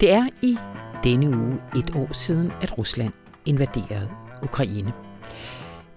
[0.00, 0.58] Det er i
[1.04, 3.12] denne uge et år siden, at Rusland
[3.46, 4.10] invaderede
[4.42, 4.92] Ukraine.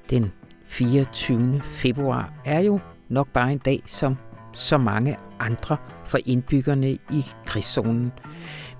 [0.09, 0.31] Den
[0.67, 1.61] 24.
[1.61, 4.17] februar er jo nok bare en dag som
[4.53, 8.11] så mange andre for indbyggerne i krigszonen.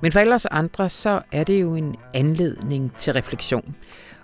[0.01, 3.75] Men for ellers andre, så er det jo en anledning til refleksion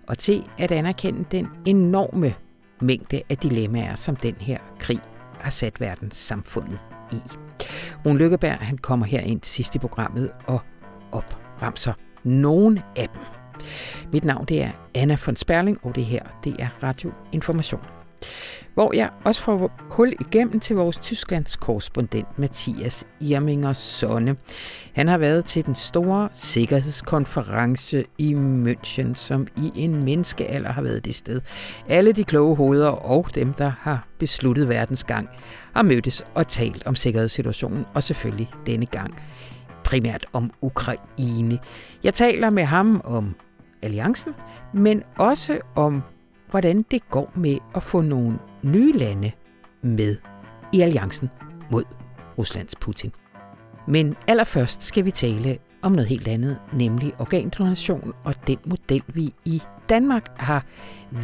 [0.08, 2.36] og til at anerkende den enorme
[2.82, 5.00] mængde af dilemmaer, som den her krig
[5.40, 6.80] har sat verdenssamfundet
[7.12, 7.22] i.
[8.06, 10.62] Rune Lykkeberg han kommer her ind sidst i programmet og
[11.12, 13.22] opremser nogen af dem.
[14.14, 17.82] Mit navn det er Anna von Sperling, og det her det er Radio Information.
[18.74, 24.36] Hvor jeg også får hul igennem til vores Tysklands korrespondent Mathias Irminger Sonne.
[24.94, 31.06] Han har været til den store sikkerhedskonference i München, som i en menneskealder har været
[31.06, 31.42] det sted.
[31.90, 35.30] Alle de kloge hoveder og dem, der har besluttet verdens gang,
[35.76, 39.16] har mødtes og talt om sikkerhedssituationen, og selvfølgelig denne gang
[39.90, 41.60] primært om Ukraine.
[42.04, 43.36] Jeg taler med ham om
[43.82, 44.34] alliancen,
[44.74, 46.02] men også om,
[46.50, 49.32] hvordan det går med at få nogle nye lande
[49.82, 50.16] med
[50.74, 51.30] i alliancen
[51.72, 51.84] mod
[52.38, 53.12] Ruslands Putin.
[53.88, 59.34] Men allerførst skal vi tale om noget helt andet, nemlig organdonation og den model, vi
[59.46, 60.66] i Danmark har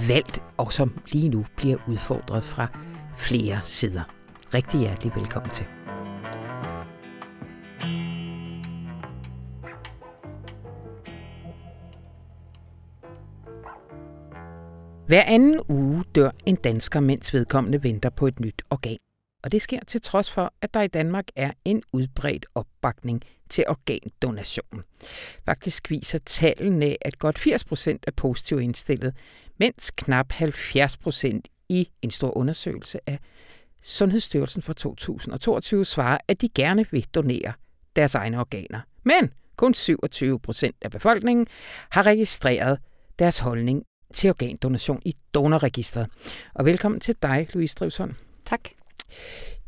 [0.07, 2.67] valgt, og som lige nu bliver udfordret fra
[3.17, 4.03] flere sider.
[4.53, 5.65] Rigtig hjertelig velkommen til.
[15.07, 18.97] Hver anden uge dør en dansker, mens vedkommende venter på et nyt organ.
[19.43, 23.63] Og det sker til trods for, at der i Danmark er en udbredt opbakning til
[23.67, 24.83] organdonation.
[25.45, 29.15] Faktisk viser tallene, at godt 80 procent er positivt indstillet,
[29.59, 33.19] mens knap 70 procent i en stor undersøgelse af
[33.81, 37.53] Sundhedsstyrelsen fra 2022 svarer, at de gerne vil donere
[37.95, 38.79] deres egne organer.
[39.03, 41.47] Men kun 27 procent af befolkningen
[41.89, 42.79] har registreret
[43.19, 43.83] deres holdning
[44.15, 46.07] til organdonation i donorregistret.
[46.53, 48.11] Og velkommen til dig, Louise Drivsund.
[48.45, 48.61] Tak.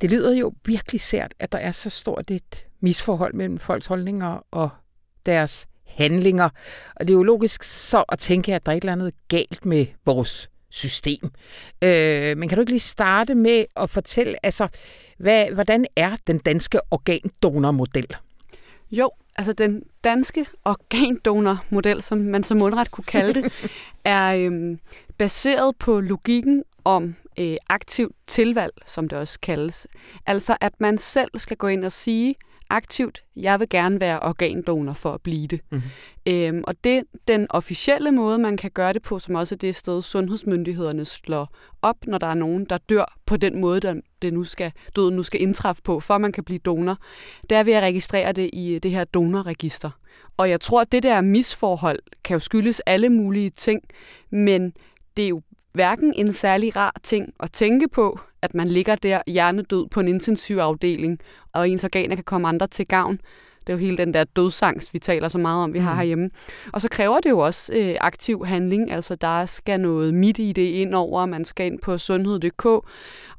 [0.01, 4.45] Det lyder jo virkelig sært, at der er så stort et misforhold mellem folks holdninger
[4.51, 4.69] og
[5.25, 6.49] deres handlinger.
[6.95, 9.65] Og det er jo logisk så at tænke, at der er et eller andet galt
[9.65, 11.31] med vores system.
[11.81, 14.67] Øh, men kan du ikke lige starte med at fortælle, altså,
[15.17, 18.07] hvad, hvordan er den danske organdonormodel?
[18.91, 23.71] Jo, altså den danske organdonormodel, som man så mundret kunne kalde det,
[24.05, 24.79] er øhm,
[25.17, 29.87] baseret på logikken om øh, aktivt tilvalg, som det også kaldes.
[30.25, 32.35] Altså at man selv skal gå ind og sige,
[32.69, 35.61] aktivt, jeg vil gerne være organdonor for at blive det.
[35.71, 36.33] Mm-hmm.
[36.33, 39.75] Øhm, og det den officielle måde, man kan gøre det på, som også er det
[39.75, 44.33] sted, sundhedsmyndighederne slår op, når der er nogen, der dør på den måde, der det
[44.33, 46.97] nu skal, døden nu skal indtræffe på, for man kan blive donor,
[47.49, 49.89] det er ved at registrere det i det her donorregister.
[50.37, 53.81] Og jeg tror, at det der misforhold kan jo skyldes alle mulige ting,
[54.29, 54.73] men
[55.17, 55.41] det er jo
[55.77, 60.07] hverken en særlig rar ting at tænke på, at man ligger der hjernedød på en
[60.07, 61.19] intensivafdeling,
[61.53, 63.19] og ens organer kan komme andre til gavn.
[63.67, 65.97] Det er jo hele den der dødsangst, vi taler så meget om, vi har mm.
[65.97, 66.29] herhjemme.
[66.73, 68.91] Og så kræver det jo også øh, aktiv handling.
[68.91, 71.25] Altså, der skal noget midt i det ind over.
[71.25, 72.65] Man skal ind på sundhed.dk,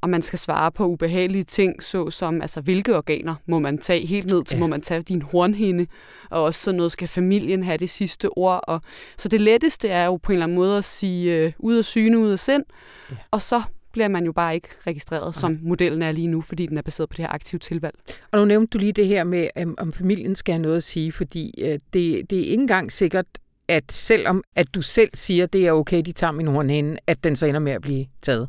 [0.01, 4.33] og man skal svare på ubehagelige ting, såsom, altså, hvilke organer må man tage helt
[4.33, 4.61] ned til, ja.
[4.61, 5.87] må man tage din hornhinde,
[6.31, 8.61] og også sådan noget, skal familien have det sidste ord.
[8.63, 8.81] Og,
[9.17, 11.85] så det letteste er jo på en eller anden måde at sige, øh, ud af
[11.85, 12.65] syne, ud af sind,
[13.11, 13.17] ja.
[13.31, 13.63] og så
[13.99, 15.41] bliver man jo bare ikke registreret, okay.
[15.41, 17.95] som modellen er lige nu, fordi den er baseret på det her aktive tilvalg.
[18.33, 19.49] Og nu nævnte du lige det her med,
[19.79, 23.27] om familien skal have noget at sige, fordi øh, det, det er ikke engang sikkert,
[23.69, 27.37] at selvom at du selv siger, det er okay, de tager min hornhænde, at den
[27.37, 28.49] så ender med at blive taget.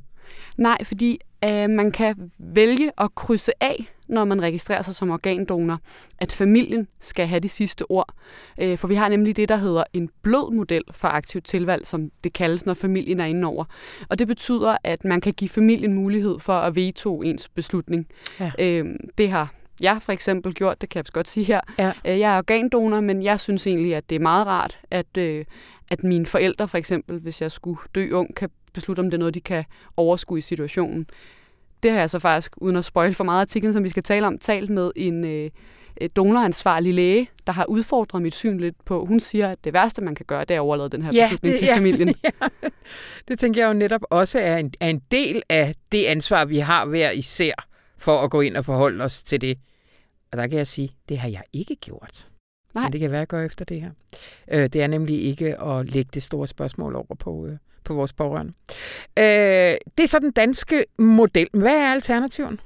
[0.58, 5.80] Nej, fordi øh, man kan vælge at krydse af, når man registrerer sig som organdonor,
[6.18, 8.14] at familien skal have de sidste ord.
[8.58, 12.12] Øh, for vi har nemlig det, der hedder en blød model for aktivt tilvalg, som
[12.24, 13.66] det kaldes, når familien er inde over.
[14.10, 18.08] Og det betyder, at man kan give familien mulighed for at veto ens beslutning.
[18.40, 18.52] Ja.
[18.60, 21.62] Øh, det har jeg for eksempel gjort, det kan jeg godt sige her.
[21.80, 21.92] Ja.
[22.06, 25.18] Øh, jeg er organdonor, men jeg synes egentlig, at det er meget rart, at,
[25.92, 29.20] at mine forældre for eksempel, hvis jeg skulle dø ung, kan beslutte, om det er
[29.20, 29.64] noget, de kan
[29.98, 31.08] overskue i situationen.
[31.84, 34.28] Det har jeg så faktisk, uden at spoil for meget artiklen, som vi skal tale
[34.28, 35.50] om, talt med en øh,
[36.16, 39.06] donoransvarlig læge, der har udfordret mit syn lidt på.
[39.06, 41.26] Hun siger, at det værste, man kan gøre, det er at overlade den her ja,
[41.26, 42.16] beslutning det, til ja, familien.
[42.24, 42.48] Ja.
[43.28, 46.58] Det tænker jeg jo netop også er en, er en del af det ansvar, vi
[46.58, 47.54] har hver især
[47.98, 49.58] for at gå ind og forholde os til det.
[50.32, 52.28] Og der kan jeg sige, det har jeg ikke gjort.
[52.74, 52.84] Nej.
[52.84, 53.92] Men det kan være, at jeg gør efter det her.
[54.52, 58.14] Øh, det er nemlig ikke at lægge det store spørgsmål over på, øh, på vores
[58.14, 58.54] pårørende.
[59.20, 59.24] Øh,
[59.98, 61.48] det er så den danske model.
[61.54, 62.60] Hvad er alternativen?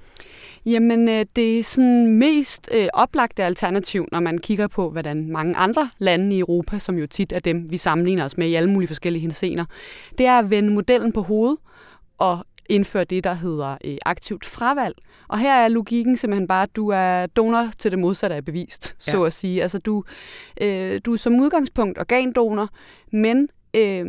[0.66, 5.56] Jamen, øh, det er sådan mest øh, oplagte alternativ, når man kigger på, hvordan mange
[5.56, 8.70] andre lande i Europa, som jo tit er dem, vi sammenligner os med i alle
[8.70, 9.66] mulige forskellige hensener,
[10.18, 11.58] det er at vende modellen på hovedet
[12.18, 14.96] og indføre det, der hedder øh, aktivt fravalg.
[15.28, 18.96] Og her er logikken simpelthen bare, at du er donor til det modsatte af bevist,
[19.08, 19.12] ja.
[19.12, 19.62] så at sige.
[19.62, 20.04] Altså du,
[20.62, 22.70] øh, du er som udgangspunkt organdonor,
[23.12, 24.06] men øh,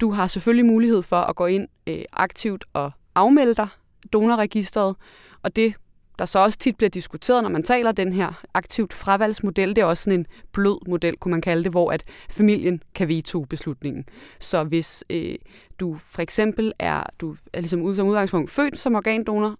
[0.00, 3.68] du har selvfølgelig mulighed for at gå ind øh, aktivt og afmelde dig
[4.12, 4.96] donorregistret,
[5.42, 5.74] og det
[6.18, 9.84] der så også tit bliver diskuteret, når man taler den her aktivt fravalgsmodel, det er
[9.84, 14.04] også sådan en blød model, kunne man kalde det, hvor at familien kan veto beslutningen.
[14.40, 15.34] Så hvis øh,
[15.80, 19.58] du for eksempel er, du er ligesom som udgangspunkt født som organdonor,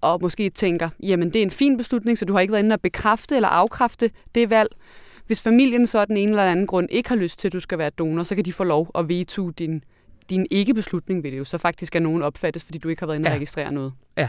[0.00, 2.72] og måske tænker, jamen det er en fin beslutning, så du har ikke været inde
[2.72, 4.70] at bekræfte eller afkræfte det valg.
[5.26, 7.60] Hvis familien så af den ene eller anden grund ikke har lyst til, at du
[7.60, 9.84] skal være donor, så kan de få lov at veto din,
[10.30, 11.44] din ikke-beslutning ved det jo.
[11.44, 13.34] Så faktisk er nogen opfattes, fordi du ikke har været inde ja.
[13.34, 13.92] registrere noget.
[14.16, 14.28] Ja.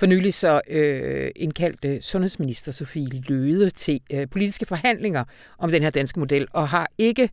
[0.00, 5.24] For nylig så øh, indkaldte sundhedsminister Sofie Løde til øh, politiske forhandlinger
[5.58, 7.30] om den her danske model, og har ikke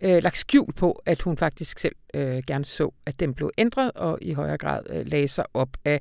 [0.00, 3.90] øh, lagt skjul på, at hun faktisk selv øh, gerne så, at den blev ændret,
[3.94, 6.00] og i højere grad øh, lagde sig op af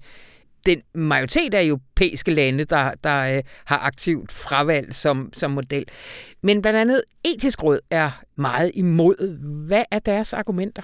[0.66, 5.86] den majoritet af europæiske lande, der, der øh, har aktivt fravalg som, som model.
[6.42, 9.38] Men blandt andet etisk råd er meget imod.
[9.68, 10.84] Hvad er deres argumenter?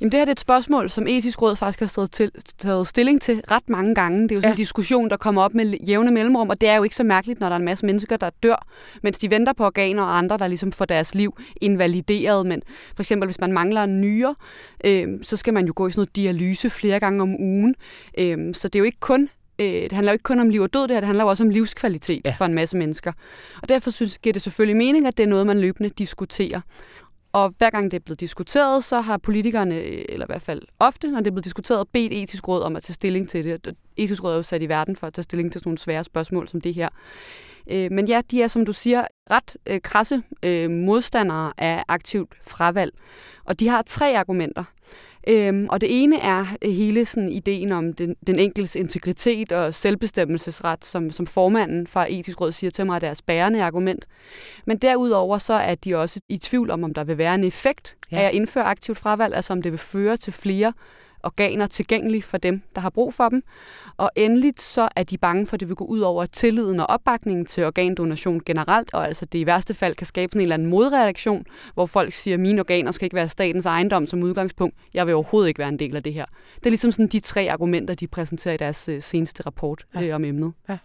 [0.00, 3.22] Jamen det her er et spørgsmål, som etisk råd faktisk har stået til, taget stilling
[3.22, 4.22] til ret mange gange.
[4.22, 4.52] Det er jo sådan ja.
[4.52, 7.40] en diskussion, der kommer op med jævne mellemrum, og det er jo ikke så mærkeligt,
[7.40, 8.66] når der er en masse mennesker, der dør,
[9.02, 12.46] mens de venter på organer, og andre, der ligesom får deres liv invalideret.
[12.46, 12.62] Men
[12.94, 14.34] for eksempel, hvis man mangler en nyre,
[14.84, 17.74] øh, så skal man jo gå i sådan noget dialyse flere gange om ugen.
[18.18, 19.28] Øh, så det er jo ikke kun
[19.58, 21.30] øh, det handler jo ikke kun om liv og død, det her, det handler jo
[21.30, 22.34] også om livskvalitet ja.
[22.38, 23.12] for en masse mennesker.
[23.62, 26.60] Og derfor synes, giver det selvfølgelig mening, at det er noget, man løbende diskuterer.
[27.32, 31.10] Og hver gang det er blevet diskuteret, så har politikerne, eller i hvert fald ofte,
[31.10, 33.76] når det er blevet diskuteret, bedt etisk råd om at tage stilling til det.
[33.96, 36.04] Etisk råd er jo sat i verden for at tage stilling til sådan nogle svære
[36.04, 36.88] spørgsmål som det her.
[37.70, 42.34] Øh, men ja, de er, som du siger, ret øh, krasse øh, modstandere af aktivt
[42.42, 42.92] fravalg.
[43.44, 44.64] Og de har tre argumenter.
[45.28, 50.84] Øhm, og det ene er hele sådan ideen om den, den enkeltes integritet og selvbestemmelsesret,
[50.84, 54.06] som, som formanden fra Etisk Råd siger til mig, er deres bærende argument.
[54.64, 57.96] Men derudover så er de også i tvivl om, om der vil være en effekt
[58.12, 58.20] ja.
[58.20, 60.72] af at indføre aktivt fravalg, altså om det vil føre til flere
[61.22, 63.42] organer tilgængelige for dem, der har brug for dem.
[63.96, 66.86] Og endeligt så er de bange for, at det vil gå ud over tilliden og
[66.86, 70.54] opbakningen til organdonation generelt, og altså det i værste fald kan skabe sådan en eller
[70.54, 74.76] anden modreaktion, hvor folk siger, at mine organer skal ikke være statens ejendom som udgangspunkt.
[74.94, 76.24] Jeg vil overhovedet ikke være en del af det her.
[76.54, 80.02] Det er ligesom sådan de tre argumenter, de præsenterer i deres øh, seneste rapport ja.
[80.02, 80.52] øh, om emnet.
[80.68, 80.78] Ja.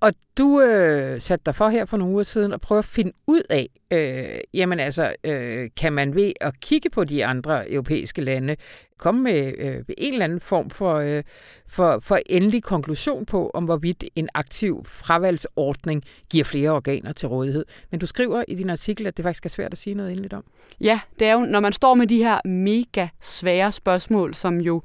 [0.00, 3.12] Og du øh, satte dig for her for nogle uger siden at prøve at finde
[3.26, 8.20] ud af, øh, jamen altså, øh, kan man ved at kigge på de andre europæiske
[8.20, 8.56] lande,
[9.02, 11.22] komme med øh, en eller anden form for, øh,
[11.68, 17.64] for, for endelig konklusion på, om hvorvidt en aktiv fravalgsordning giver flere organer til rådighed.
[17.90, 20.34] Men du skriver i din artikel, at det faktisk er svært at sige noget endeligt
[20.34, 20.44] om.
[20.80, 24.82] Ja, det er jo, når man står med de her mega svære spørgsmål, som jo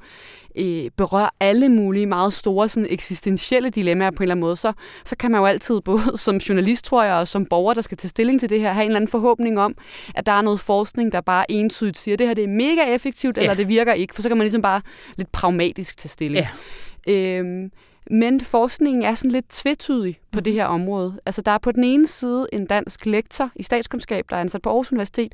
[0.56, 4.74] øh, berører alle mulige meget store sådan eksistentielle dilemmaer på en eller anden måde, så,
[5.06, 7.98] så kan man jo altid, både som journalist, tror jeg, og som borger, der skal
[7.98, 9.76] tage stilling til det her, have en eller anden forhåbning om,
[10.16, 12.94] at der er noget forskning, der bare entydigt siger, at det her det er mega
[12.96, 13.42] effektivt, ja.
[13.42, 14.82] eller det virker ikke, for så kan man ligesom bare
[15.16, 16.48] lidt pragmatisk tage stilling.
[17.08, 17.40] Ja.
[17.40, 17.72] Øhm,
[18.12, 20.58] men forskningen er sådan lidt tvetydig på det mhm.
[20.58, 21.20] her område.
[21.26, 24.62] Altså der er på den ene side en dansk lektor i statskundskab, der er ansat
[24.62, 25.32] på Aarhus Universitet,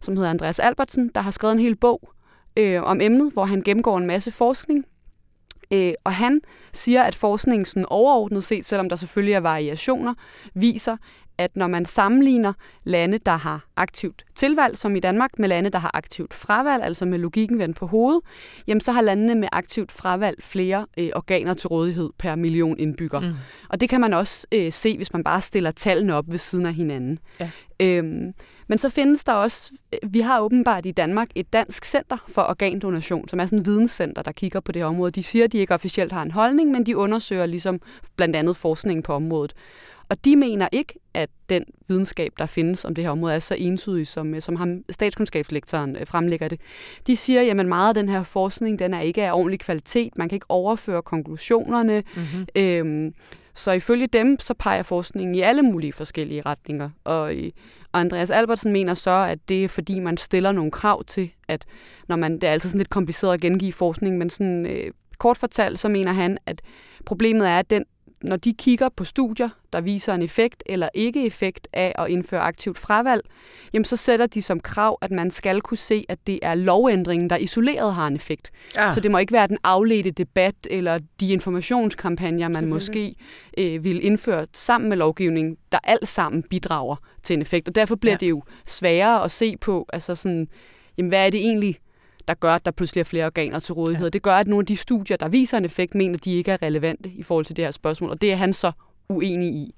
[0.00, 2.10] som hedder Andreas Albertsen, der har skrevet en hel bog
[2.56, 4.84] øh, om emnet, hvor han gennemgår en masse forskning.
[5.72, 6.40] Øh, og han
[6.72, 10.14] siger, at forskningen sådan overordnet set, selvom der selvfølgelig er variationer,
[10.54, 10.96] viser,
[11.40, 12.52] at når man sammenligner
[12.84, 17.04] lande, der har aktivt tilvalg, som i Danmark, med lande, der har aktivt fravalg, altså
[17.06, 18.20] med logikken vendt på hovedet,
[18.66, 23.20] jamen så har landene med aktivt fravalg flere øh, organer til rådighed per million indbygger.
[23.20, 23.32] Mm.
[23.68, 26.66] Og det kan man også øh, se, hvis man bare stiller tallene op ved siden
[26.66, 27.18] af hinanden.
[27.40, 27.50] Ja.
[27.82, 28.32] Øhm,
[28.70, 29.72] men så findes der også,
[30.02, 34.22] vi har åbenbart i Danmark et dansk center for organdonation, som er sådan et videnscenter,
[34.22, 35.10] der kigger på det område.
[35.10, 37.80] De siger, at de ikke officielt har en holdning, men de undersøger ligesom
[38.16, 39.54] blandt andet forskningen på området.
[40.08, 43.54] Og de mener ikke, at den videnskab, der findes om det her område, er så
[43.54, 46.60] entydig, som, øh, som ham, statskundskabslektoren øh, fremlægger det.
[47.06, 50.18] De siger, at meget af den her forskning, den er ikke af ordentlig kvalitet.
[50.18, 52.02] Man kan ikke overføre konklusionerne.
[52.16, 52.46] Mm-hmm.
[52.56, 53.14] Øhm,
[53.54, 56.90] så ifølge dem, så peger forskningen i alle mulige forskellige retninger.
[57.04, 57.50] Og, øh,
[57.92, 61.64] og Andreas Albertsen mener så, at det er fordi, man stiller nogle krav til, at
[62.08, 65.36] når man, det er altid sådan lidt kompliceret at gengive forskning, men sådan øh, kort
[65.36, 66.62] fortalt, så mener han, at
[67.06, 67.84] problemet er, at den
[68.22, 72.40] når de kigger på studier, der viser en effekt eller ikke effekt af at indføre
[72.40, 73.24] aktivt fravalg,
[73.72, 77.30] jamen så sætter de som krav, at man skal kunne se, at det er lovændringen,
[77.30, 78.50] der isoleret har en effekt.
[78.76, 78.94] Ah.
[78.94, 83.14] Så det må ikke være den afledte debat eller de informationskampagner, man måske
[83.58, 87.68] øh, vil indføre sammen med lovgivning, der alt sammen bidrager til en effekt.
[87.68, 88.18] Og derfor bliver ja.
[88.18, 90.48] det jo sværere at se på, altså sådan,
[90.98, 91.78] jamen hvad er det egentlig,
[92.30, 94.06] der gør, at der pludselig er flere organer til rådighed.
[94.06, 94.10] Ja.
[94.10, 96.52] Det gør, at nogle af de studier, der viser en effekt, mener, at de ikke
[96.52, 98.72] er relevante i forhold til det her spørgsmål, og det er han så
[99.08, 99.74] uenig i.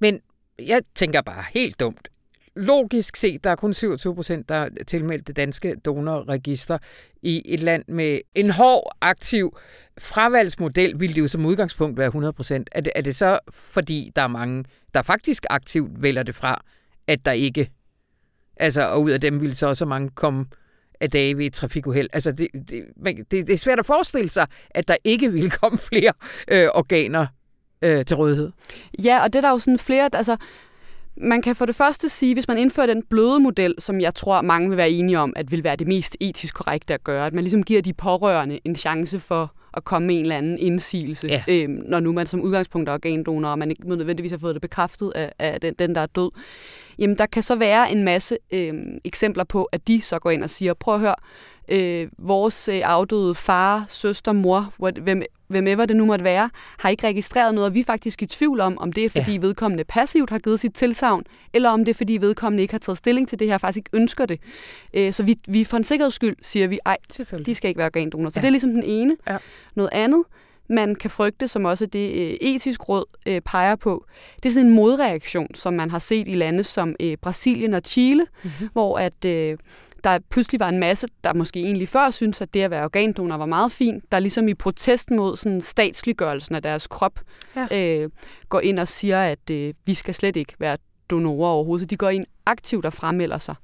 [0.00, 0.20] Men
[0.58, 2.08] jeg tænker bare helt dumt.
[2.56, 6.78] Logisk set, der er kun 27 procent, der er tilmeldt det danske donorregister
[7.22, 9.56] i et land med en hård, aktiv
[9.98, 12.68] fravalgsmodel, vil det jo som udgangspunkt være 100 procent.
[12.72, 16.64] Er det, er det så, fordi der er mange, der faktisk aktivt vælger det fra,
[17.06, 17.70] at der ikke,
[18.56, 20.46] altså, og ud af dem vil så også mange komme
[21.00, 22.08] af dage ved et trafikuheld.
[22.12, 25.78] Altså, det, det, det, det er svært at forestille sig, at der ikke vil komme
[25.78, 26.12] flere
[26.48, 27.26] øh, organer
[27.82, 28.50] øh, til rådighed.
[29.04, 30.10] Ja, og det er der jo sådan flere...
[30.12, 30.36] Altså,
[31.16, 34.40] man kan for det første sige, hvis man indfører den bløde model, som jeg tror
[34.40, 37.32] mange vil være enige om, at vil være det mest etisk korrekte at gøre, at
[37.32, 41.26] man ligesom giver de pårørende en chance for at komme med en eller anden indsigelse,
[41.28, 41.42] ja.
[41.48, 44.62] øhm, når nu man som udgangspunkt er organdonor, og man ikke nødvendigvis har fået det
[44.62, 46.30] bekræftet af, af den, den, der er død.
[46.98, 50.42] Jamen, der kan så være en masse øhm, eksempler på, at de så går ind
[50.42, 51.14] og siger, prøv at høre,
[51.68, 54.72] øh, vores øh, afdøde far, søster, mor,
[55.02, 58.26] hvem, hvem det nu måtte være, har ikke registreret noget, og vi er faktisk i
[58.26, 59.38] tvivl om, om det er, fordi ja.
[59.40, 62.98] vedkommende passivt har givet sit tilsavn, eller om det er, fordi vedkommende ikke har taget
[62.98, 64.40] stilling til det her, faktisk ikke ønsker det.
[64.94, 66.96] Øh, så vi, vi for en sikkerheds skyld siger vi, ej,
[67.46, 68.30] de skal ikke være organdonor.
[68.30, 68.40] Så ja.
[68.40, 69.16] det er ligesom den ene.
[69.28, 69.36] Ja.
[69.74, 70.24] Noget andet,
[70.68, 74.06] man kan frygte, som også det øh, etisk råd øh, peger på,
[74.42, 77.82] det er sådan en modreaktion, som man har set i lande som øh, Brasilien og
[77.84, 78.68] Chile, mm-hmm.
[78.72, 79.24] hvor at
[80.04, 83.36] der pludselig var en masse, der måske egentlig før synes at det at være organdonor
[83.36, 87.20] var meget fint, der ligesom i protest mod sådan statsliggørelsen af deres krop,
[87.56, 88.02] ja.
[88.02, 88.10] øh,
[88.48, 90.76] går ind og siger, at øh, vi skal slet ikke være
[91.10, 91.82] donorer overhovedet.
[91.82, 93.54] Så de går ind aktivt og fremmelder sig.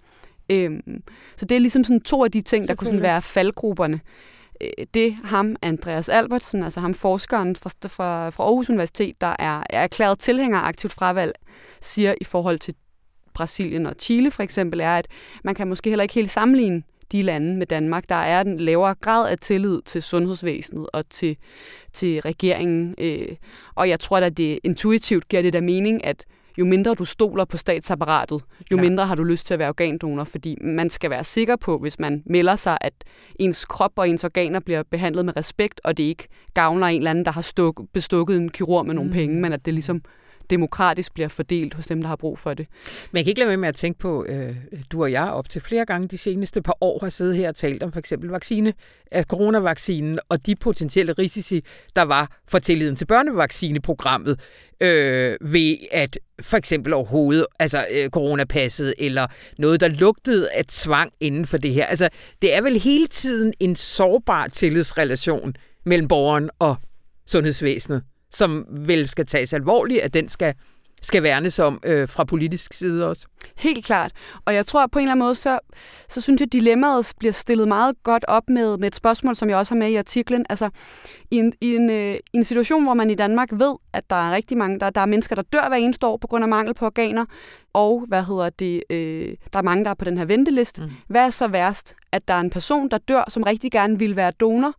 [0.50, 1.02] Øhm,
[1.36, 4.00] så det er ligesom sådan to af de ting, der kunne sådan være faldgrupperne.
[4.62, 9.62] Øh, det ham, Andreas Albertsen, altså ham forskeren fra, fra, fra Aarhus Universitet, der er,
[9.70, 11.32] er erklæret tilhænger af aktivt fravalg,
[11.80, 12.74] siger i forhold til
[13.34, 15.08] Brasilien og Chile for eksempel, er, at
[15.44, 18.08] man kan måske heller ikke helt sammenligne de lande med Danmark.
[18.08, 21.36] Der er en lavere grad af tillid til sundhedsvæsenet og til,
[21.92, 22.94] til regeringen.
[22.98, 23.36] Øh,
[23.74, 26.24] og jeg tror at det intuitivt giver det der mening, at
[26.58, 28.40] jo mindre du stoler på statsapparatet,
[28.72, 28.82] jo ja.
[28.82, 31.98] mindre har du lyst til at være organdonor, fordi man skal være sikker på, hvis
[31.98, 32.92] man melder sig, at
[33.38, 37.10] ens krop og ens organer bliver behandlet med respekt, og det ikke gavner en eller
[37.10, 39.14] anden, der har stuk, bestukket en kirurg med nogle mm.
[39.14, 40.02] penge, men at det ligesom
[40.50, 42.66] demokratisk bliver fordelt hos dem, der har brug for det.
[43.12, 44.56] Men jeg kan ikke lade være med at tænke på, øh,
[44.92, 47.56] du og jeg op til flere gange de seneste par år har siddet her og
[47.56, 48.72] talt om for eksempel vaccine,
[49.06, 51.64] at coronavaccinen og de potentielle risici,
[51.96, 54.40] der var for tilliden til børnevaccineprogrammet,
[54.80, 59.26] øh, ved at for eksempel overhovedet, altså øh, coronapasset, eller
[59.58, 61.86] noget, der lugtede af tvang inden for det her.
[61.86, 62.08] Altså,
[62.42, 66.76] det er vel hele tiden en sårbar tillidsrelation mellem borgeren og
[67.26, 70.54] sundhedsvæsenet som vel skal tages alvorligt, at den skal
[71.02, 73.26] skal værnes om øh, fra politisk side også.
[73.56, 74.12] Helt klart.
[74.44, 75.58] Og jeg tror på en eller anden måde, så,
[76.08, 79.48] så synes jeg, at dilemmaet bliver stillet meget godt op med, med et spørgsmål, som
[79.48, 80.46] jeg også har med i artiklen.
[80.50, 80.70] Altså,
[81.30, 84.16] i en, i, en, øh, i en situation, hvor man i Danmark ved, at der
[84.16, 86.48] er rigtig mange, der, der er mennesker, der dør hver eneste år på grund af
[86.48, 87.24] mangel på organer,
[87.72, 90.82] og hvad hedder det, øh, der er mange, der er på den her venteliste.
[90.82, 90.90] Mm.
[91.08, 91.94] Hvad er så værst?
[92.12, 94.74] At der er en person, der dør, som rigtig gerne vil være donor,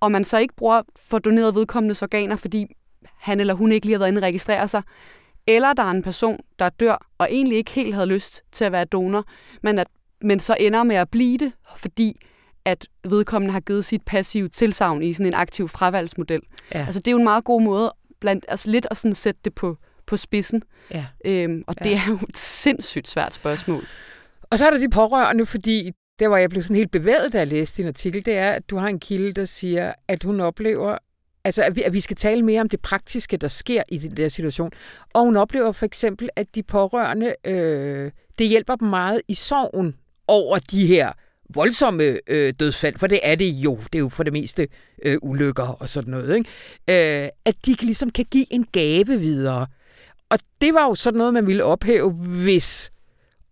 [0.00, 2.66] og man så ikke bruger for doneret vedkommendes organer, fordi
[3.18, 4.82] han eller hun ikke lige har været inde og registrere sig,
[5.46, 8.72] eller der er en person, der dør og egentlig ikke helt havde lyst til at
[8.72, 9.24] være donor,
[9.62, 9.86] men, at,
[10.22, 12.16] men så ender med at blive det, fordi
[12.64, 16.40] at vedkommende har givet sit passive tilsavn i sådan en aktiv fravalgsmodel.
[16.74, 16.78] Ja.
[16.78, 19.54] Altså det er jo en meget god måde, blandt, altså lidt at sådan sætte det
[19.54, 19.76] på,
[20.06, 20.62] på spidsen.
[20.90, 21.06] Ja.
[21.24, 21.84] Øhm, og ja.
[21.84, 23.82] det er jo et sindssygt svært spørgsmål.
[24.50, 27.38] Og så er der de pårørende, fordi der, hvor jeg blev sådan helt bevæget, da
[27.38, 30.40] jeg læste din artikel, det er, at du har en kilde, der siger, at hun
[30.40, 30.98] oplever,
[31.44, 34.16] altså at vi, at vi skal tale mere om det praktiske, der sker i den
[34.16, 34.70] der situation.
[35.12, 39.94] Og hun oplever for eksempel, at de pårørende, øh, det hjælper dem meget i sorgen
[40.26, 41.12] over de her
[41.54, 43.76] voldsomme øh, dødsfald, for det er det jo.
[43.76, 44.68] Det er jo for det meste
[45.04, 46.36] øh, ulykker og sådan noget.
[46.36, 47.24] Ikke?
[47.24, 49.66] Øh, at de ligesom kan give en gave videre.
[50.30, 52.92] Og det var jo sådan noget, man ville ophæve, hvis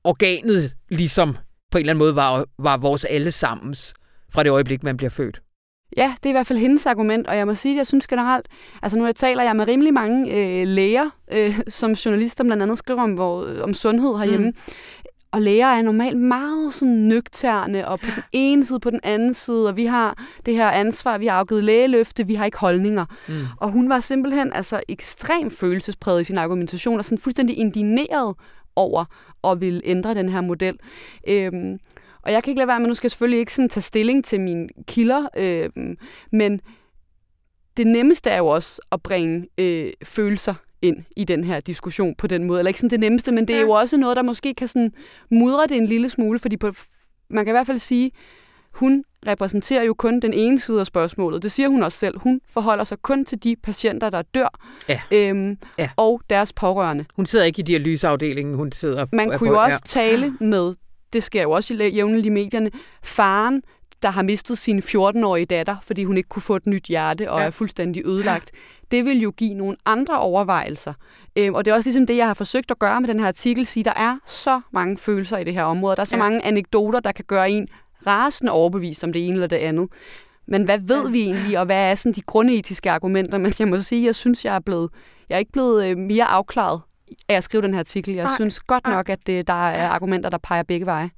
[0.04, 1.36] organet ligesom
[1.76, 3.94] på en eller anden måde var, var vores allesammens
[4.34, 5.40] fra det øjeblik, man bliver født.
[5.96, 8.06] Ja, det er i hvert fald hendes argument, og jeg må sige, at jeg synes
[8.06, 8.48] generelt,
[8.82, 12.78] altså nu jeg taler jeg med rimelig mange øh, læger, øh, som journalister blandt andet
[12.78, 14.56] skriver om, hvor, om sundhed herhjemme, mm.
[15.32, 19.34] og læger er normalt meget sådan nøgterne, og på den ene side, på den anden
[19.34, 23.04] side, og vi har det her ansvar, vi har afgivet lægeløfte, vi har ikke holdninger.
[23.28, 23.34] Mm.
[23.56, 28.34] Og hun var simpelthen altså ekstremt følelsespræget i sin argumentation, og sådan fuldstændig indineret
[28.76, 29.04] over
[29.44, 30.76] at ville ændre den her model.
[31.28, 31.78] Øhm,
[32.22, 34.24] og jeg kan ikke lade være med, nu skal jeg selvfølgelig ikke sådan tage stilling
[34.24, 35.96] til mine kilder, øhm,
[36.32, 36.60] men
[37.76, 42.26] det nemmeste er jo også at bringe øh, følelser ind i den her diskussion på
[42.26, 42.60] den måde.
[42.60, 44.92] Eller ikke sådan det nemmeste, men det er jo også noget, der måske kan sådan
[45.30, 46.72] mudre det en lille smule, fordi på,
[47.30, 48.10] man kan i hvert fald sige,
[48.72, 51.42] hun repræsenterer jo kun den ene side af spørgsmålet.
[51.42, 52.18] Det siger hun også selv.
[52.18, 55.00] Hun forholder sig kun til de patienter, der dør, ja.
[55.10, 55.90] Øhm, ja.
[55.96, 57.04] og deres pårørende.
[57.16, 59.06] Hun sidder ikke i dialyseafdelingen, hun sidder...
[59.12, 59.88] Man kunne jo også ja.
[60.00, 60.74] tale med,
[61.12, 62.70] det sker jo også jævnligt i medierne,
[63.02, 63.62] faren,
[64.02, 67.40] der har mistet sin 14-årige datter, fordi hun ikke kunne få et nyt hjerte og
[67.40, 67.46] ja.
[67.46, 68.50] er fuldstændig ødelagt.
[68.90, 70.94] Det vil jo give nogle andre overvejelser.
[71.36, 73.26] Øhm, og det er også ligesom det, jeg har forsøgt at gøre med den her
[73.26, 75.96] artikel, sige, der er så mange følelser i det her område.
[75.96, 76.22] Der er så ja.
[76.22, 77.68] mange anekdoter, der kan gøre en
[78.06, 79.88] rasende overbevist om det ene eller det andet.
[80.46, 81.10] Men hvad ved ja.
[81.10, 83.38] vi egentlig, og hvad er sådan de grundetiske argumenter?
[83.38, 84.90] Men jeg må sige, jeg synes, jeg er blevet,
[85.28, 86.80] jeg er ikke blevet øh, mere afklaret
[87.28, 88.14] af at skrive den her artikel.
[88.14, 88.34] Jeg Ej.
[88.34, 91.10] synes godt nok, at det, der er argumenter, der peger begge veje.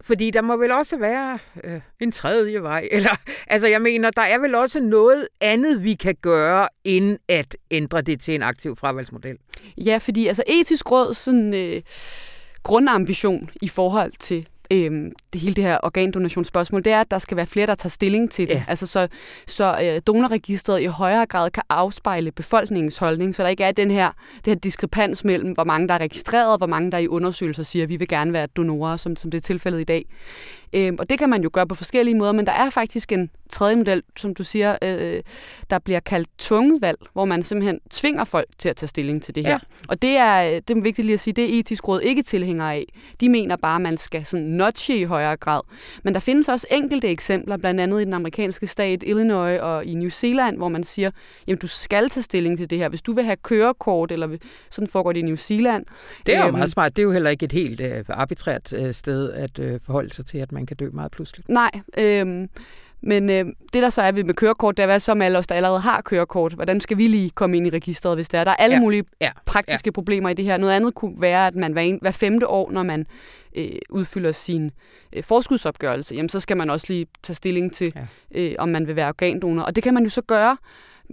[0.00, 2.88] Fordi der må vel også være øh, en tredje vej.
[2.92, 3.16] Eller,
[3.46, 8.02] altså jeg mener, der er vel også noget andet, vi kan gøre, end at ændre
[8.02, 9.36] det til en aktiv fravalgsmodel.
[9.76, 11.82] Ja, fordi altså etisk råd sådan, øh,
[12.62, 17.36] grundambition i forhold til øhm, det hele det her organdonationsspørgsmål, det er, at der skal
[17.36, 18.54] være flere, der tager stilling til det.
[18.54, 18.64] Ja.
[18.68, 19.08] Altså så,
[19.46, 23.90] så øh, donorregistret i højere grad kan afspejle befolkningens holdning, så der ikke er den
[23.90, 24.10] her,
[24.44, 27.62] det her diskrepans mellem, hvor mange der er registreret, og hvor mange der i undersøgelser
[27.62, 30.04] siger, at vi vil gerne være donorer, som, som det er tilfældet i dag.
[30.74, 33.30] Øhm, og det kan man jo gøre på forskellige måder, men der er faktisk en
[33.50, 35.22] tredje model, som du siger, øh,
[35.70, 39.34] der bliver kaldt tvunget valg, hvor man simpelthen tvinger folk til at tage stilling til
[39.34, 39.52] det her.
[39.52, 39.58] Ja.
[39.88, 42.64] Og det er, det er vigtigt lige at sige, det er etisk råd ikke tilhænger
[42.64, 42.84] af.
[43.20, 45.60] De mener bare, at man skal sådan notche i højere grad.
[46.02, 49.94] Men der findes også enkelte eksempler, blandt andet i den amerikanske stat Illinois og i
[49.94, 51.10] New Zealand, hvor man siger,
[51.46, 52.88] jamen du skal tage stilling til det her.
[52.88, 54.36] Hvis du vil have kørekort, eller
[54.70, 55.84] sådan foregår det i New Zealand.
[56.26, 56.96] Det er jo øhm, meget smart.
[56.96, 60.26] Det er jo heller ikke et helt øh, arbitrært øh, sted at øh, forholde sig
[60.26, 61.48] til, at man kan dø meget pludseligt.
[61.48, 62.48] Nej, øh,
[63.06, 65.38] men øh, det, der så er ved med kørekort, det er, hvad så med alle
[65.38, 66.52] os, der allerede har kørekort?
[66.52, 68.44] Hvordan skal vi lige komme ind i registret, hvis der er?
[68.44, 68.80] Der er alle ja.
[68.80, 69.30] mulige ja.
[69.46, 69.90] praktiske ja.
[69.90, 70.56] problemer i det her.
[70.56, 73.06] Noget andet kunne være, at man hver, en, hver femte år, når man
[73.56, 74.70] øh, udfylder sin
[75.12, 77.92] øh, forskudsopgørelse, jamen, så skal man også lige tage stilling til,
[78.34, 78.40] ja.
[78.40, 79.62] øh, om man vil være organdonor.
[79.62, 80.56] Og det kan man jo så gøre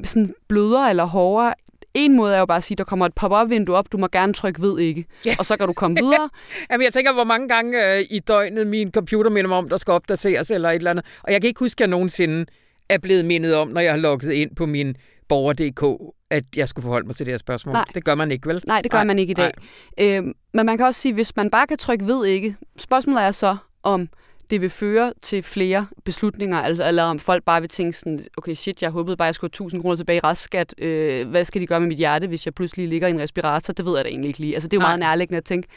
[0.04, 1.54] sådan blødere eller hårdere
[1.94, 4.34] en måde er jo bare at sige, der kommer et pop-up-vindue op, du må gerne
[4.34, 5.36] trykke ved ikke, ja.
[5.40, 6.30] og så kan du komme videre.
[6.72, 9.78] Jamen, jeg tænker, hvor mange gange øh, i døgnet min computer minder mig om, der
[9.78, 11.06] skal opdateres eller et eller andet.
[11.24, 12.46] Og jeg kan ikke huske, at jeg nogensinde
[12.90, 14.96] er blevet mindet om, når jeg har logget ind på min
[15.30, 17.74] borger.dk, at jeg skulle forholde mig til det her spørgsmål.
[17.74, 17.86] Nej.
[17.94, 18.64] Det gør man ikke, vel?
[18.68, 19.06] Nej, det gør Nej.
[19.06, 19.52] man ikke i dag.
[20.00, 23.32] Øhm, men man kan også sige, hvis man bare kan trykke ved ikke, spørgsmålet er
[23.32, 24.10] så, om
[24.52, 28.54] det vil føre til flere beslutninger, altså, eller om folk bare vil tænke sådan, okay
[28.54, 30.76] shit, jeg håbede bare, jeg skulle have 1000 kroner tilbage i restskat.
[30.78, 33.74] Øh, hvad skal de gøre med mit hjerte, hvis jeg pludselig ligger i en respirator?
[33.74, 34.54] Det ved jeg da egentlig ikke lige.
[34.54, 34.90] Altså, det er jo Nej.
[34.90, 35.68] meget nærliggende at tænke.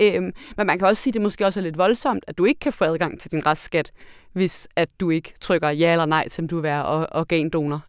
[0.00, 2.44] Øh, men man kan også sige, at det måske også er lidt voldsomt, at du
[2.44, 3.92] ikke kan få adgang til din restskat,
[4.32, 7.80] hvis at du ikke trykker ja eller nej til, om du vil være organdonor.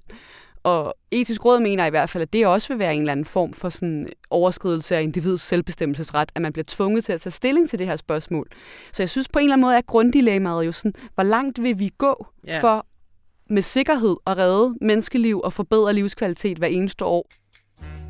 [0.63, 3.25] Og etisk råd mener i hvert fald, at det også vil være en eller anden
[3.25, 7.69] form for sådan overskridelse af individets selvbestemmelsesret, at man bliver tvunget til at tage stilling
[7.69, 8.47] til det her spørgsmål.
[8.93, 11.79] Så jeg synes på en eller anden måde, at grunddilemmaet jo sådan, hvor langt vil
[11.79, 12.61] vi gå yeah.
[12.61, 12.85] for
[13.49, 17.27] med sikkerhed at redde menneskeliv og forbedre livskvalitet hver eneste år.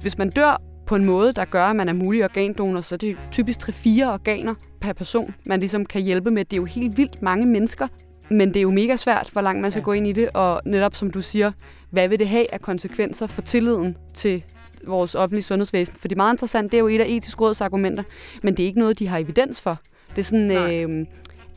[0.02, 2.98] Hvis man dør på en måde, der gør, at man er mulig organdonor, så er
[2.98, 6.46] det typisk 3-4 organer per person, man ligesom kan hjælpe med.
[6.46, 7.88] Det er jo helt vildt mange mennesker,
[8.30, 9.86] men det er jo mega svært, hvor langt man skal ja.
[9.86, 11.52] gå ind i det, og netop som du siger,
[11.92, 14.44] hvad vil det have af konsekvenser for tilliden til
[14.88, 15.96] vores offentlige sundhedsvæsen?
[15.96, 18.04] For det er meget interessant, det er jo et af etisk råds argumenter,
[18.44, 19.78] men det er ikke noget, de har evidens for.
[20.10, 21.06] Det er sådan øh,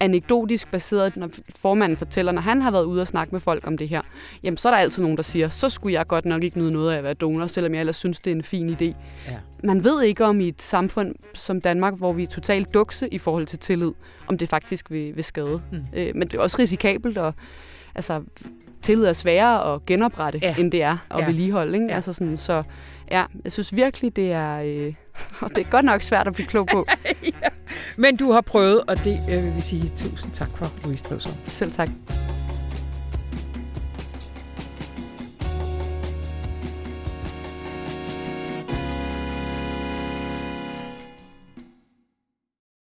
[0.00, 3.78] anekdotisk baseret, når formanden fortæller, når han har været ude og snakke med folk om
[3.78, 4.02] det her,
[4.42, 6.72] jamen så er der altid nogen, der siger, så skulle jeg godt nok ikke nyde
[6.72, 8.84] noget af at være donor, selvom jeg ellers synes, det er en fin idé.
[8.84, 9.38] Ja.
[9.64, 13.18] Man ved ikke om i et samfund som Danmark, hvor vi er totalt dukse i
[13.18, 13.92] forhold til tillid,
[14.26, 15.62] om det faktisk vil, vil skade.
[15.72, 15.78] Mm.
[15.94, 17.34] Øh, men det er også risikabelt, og
[17.94, 18.22] altså,
[18.84, 20.54] tillid er sværere at genoprette, ja.
[20.58, 21.26] end det er at ja.
[21.26, 21.74] vedligeholde.
[21.74, 21.86] Ikke?
[21.86, 21.94] Ja.
[21.94, 22.62] Altså sådan, så
[23.10, 24.94] ja, jeg synes virkelig, det er, øh,
[25.54, 26.86] det er godt nok svært at blive klog på.
[27.24, 27.48] ja.
[27.98, 31.32] Men du har prøvet, og det øh, vil vi sige tusind tak for, Louise Drevsson.
[31.46, 31.88] Selv tak.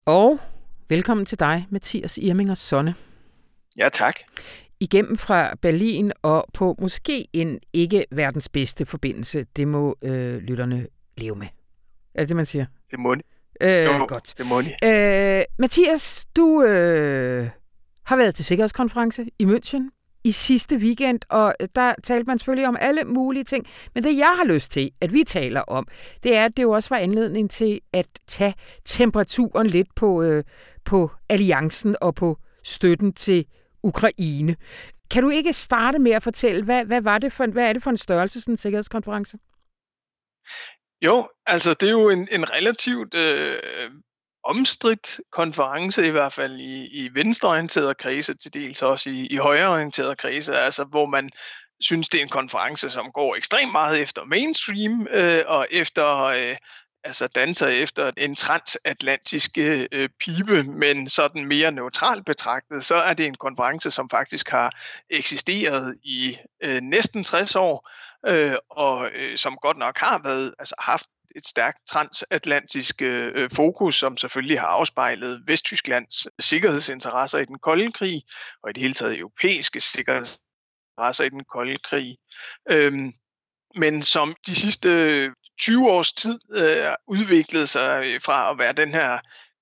[0.06, 0.38] Og
[0.88, 2.94] velkommen til dig, Mathias Irminger Sonne.
[3.78, 4.14] Ja, tak
[4.80, 9.46] igennem fra Berlin og på måske en ikke verdens bedste forbindelse.
[9.56, 10.86] Det må øh, lytterne
[11.16, 11.46] leve med.
[12.14, 12.66] Er det det, man siger?
[12.90, 13.14] Det må
[13.60, 14.34] Øh, jo, godt.
[14.38, 14.74] det må de.
[14.84, 17.48] Øh, Mathias, du øh,
[18.04, 19.90] har været til sikkerhedskonference i München
[20.24, 23.66] i sidste weekend, og der talte man selvfølgelig om alle mulige ting.
[23.94, 25.88] Men det, jeg har lyst til, at vi taler om,
[26.22, 30.44] det er, at det jo også var anledning til at tage temperaturen lidt på, øh,
[30.84, 33.44] på alliancen og på støtten til
[33.82, 34.56] Ukraine.
[35.10, 37.82] Kan du ikke starte med at fortælle, hvad, hvad, var det for, hvad er det
[37.82, 39.38] for en størrelse, sådan en sikkerhedskonference?
[41.02, 43.90] Jo, altså det er jo en, en relativt øh,
[44.44, 50.16] omstridt konference, i hvert fald i, i venstreorienterede kredse, til dels også i, i højreorienterede
[50.16, 51.30] kredse, altså hvor man
[51.80, 56.56] synes, det er en konference, som går ekstremt meget efter mainstream øh, og efter øh,
[57.04, 63.26] altså danser efter en transatlantisk øh, pibe, men sådan mere neutralt betragtet, så er det
[63.26, 64.72] en konference, som faktisk har
[65.10, 67.90] eksisteret i øh, næsten 60 år,
[68.26, 71.06] øh, og øh, som godt nok har været, altså haft
[71.36, 78.22] et stærkt transatlantisk øh, fokus, som selvfølgelig har afspejlet Vesttysklands sikkerhedsinteresser i den kolde krig,
[78.62, 82.16] og i det hele taget europæiske sikkerhedsinteresser i den kolde krig.
[82.70, 83.12] Øhm,
[83.74, 84.88] men som de sidste
[85.60, 89.18] 20 års tid øh, udviklede sig øh, fra at være den her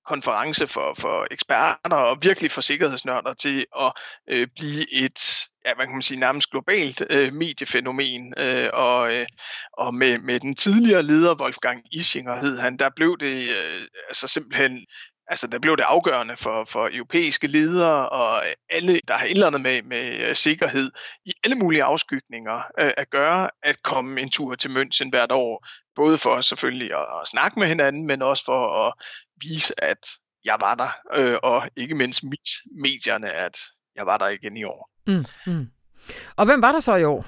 [0.06, 3.92] konference for, for eksperter og virkelig for sikkerhedsnørder til at
[4.30, 8.34] øh, blive et, ja, hvad kan man sige, nærmest globalt øh, mediefænomen.
[8.38, 9.26] Øh, og øh,
[9.72, 14.28] og med, med den tidligere leder, Wolfgang Ischinger hed han, der blev det øh, altså
[14.28, 14.86] simpelthen
[15.28, 19.46] altså der blev det afgørende for, for europæiske ledere og alle, der har et eller
[19.46, 20.90] andet med, med øh, sikkerhed
[21.24, 25.66] i alle mulige afskygninger øh, at gøre, at komme en tur til München hvert år.
[25.96, 28.92] Både for selvfølgelig at, at snakke med hinanden, men også for at
[29.40, 29.98] vise, at
[30.44, 32.22] jeg var der, øh, og ikke mindst
[32.82, 33.58] medierne, at
[33.96, 34.90] jeg var der igen i år.
[35.06, 35.68] Mm, mm.
[36.36, 37.26] Og hvem var der så i år?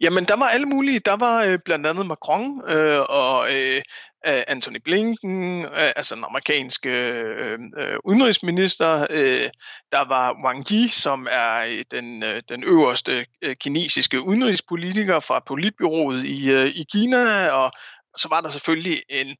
[0.00, 0.98] Jamen, der var alle mulige.
[0.98, 3.82] Der var øh, blandt andet Macron øh, og øh,
[4.24, 9.06] Anthony Blinken, øh, altså den amerikanske øh, øh, udenrigsminister.
[9.10, 9.50] Øh,
[9.92, 15.42] der var Wang Yi, som er øh, den, øh, den øverste øh, kinesiske udenrigspolitiker fra
[15.46, 17.48] politbyrået i, øh, i Kina.
[17.48, 17.72] Og
[18.16, 19.36] så var der selvfølgelig en,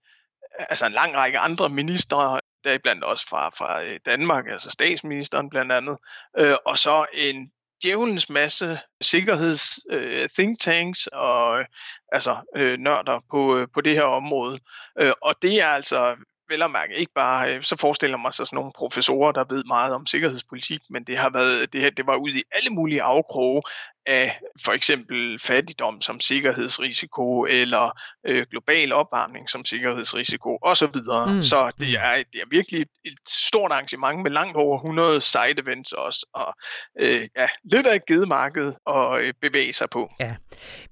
[0.59, 2.41] altså en lang række andre ministre,
[2.83, 5.97] blandt også fra, fra øh, Danmark, altså statsministeren blandt andet,
[6.39, 7.51] øh, og så en
[7.85, 11.65] djævelens masse sikkerheds øh, think tanks og øh,
[12.13, 14.59] altså øh, nørder på, øh, på det her område.
[15.01, 16.17] Øh, og det er altså
[16.49, 19.65] vel at mærke ikke bare, øh, så forestiller man sig sådan nogle professorer, der ved
[19.65, 23.03] meget om sikkerhedspolitik, men det har været, det, her, det var ude i alle mulige
[23.03, 23.63] afkroge
[24.07, 30.87] af for eksempel fattigdom som sikkerhedsrisiko, eller øh, global opvarmning som sikkerhedsrisiko osv.
[30.87, 31.43] Mm.
[31.43, 35.93] Så det er, det er virkelig et, stort arrangement med langt over 100 side events
[35.93, 36.55] også, og
[37.01, 40.11] øh, ja, lidt af et gedemarked at øh, bevæge sig på.
[40.21, 40.37] Ja,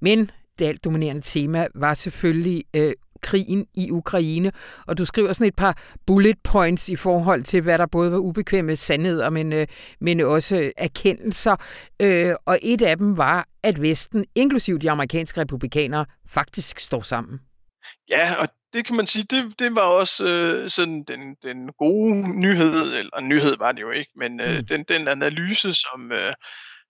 [0.01, 2.93] men det alt dominerende tema var selvfølgelig øh,
[3.23, 4.53] krigen i Ukraine,
[4.87, 8.19] og du skriver sådan et par bullet points i forhold til, hvad der både var
[8.19, 9.67] ubekvemme sandheder, men, øh,
[10.01, 11.57] men også erkendelser.
[12.03, 17.41] Øh, og et af dem var, at Vesten, inklusiv de amerikanske republikanere, faktisk står sammen.
[18.09, 22.41] Ja, og det kan man sige, det, det var også øh, sådan den, den gode
[22.41, 24.67] nyhed, eller nyhed var det jo ikke, men øh, mm.
[24.67, 26.33] den, den analyse, som, øh,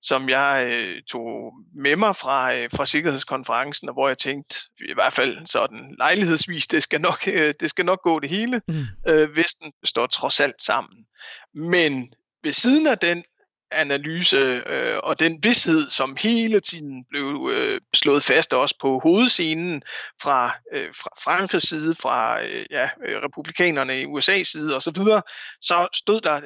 [0.03, 4.95] som jeg øh, tog med mig fra, øh, fra sikkerhedskonferencen, og hvor jeg tænkte, i
[4.95, 8.63] hvert fald sådan lejlighedsvis, det skal nok, øh, det skal nok gå det hele.
[8.69, 8.85] Mm.
[9.09, 11.07] Øh, Vesten står trods alt sammen.
[11.55, 12.13] Men
[12.43, 13.25] ved siden af den
[13.73, 19.83] analyse øh, og den vidshed, som hele tiden blev øh, slået fast også på hovedscenen
[20.23, 22.91] fra, øh, fra Frankrigs side, fra øh, ja,
[23.25, 25.23] republikanerne i USA's side osv., så,
[25.63, 26.41] så stod der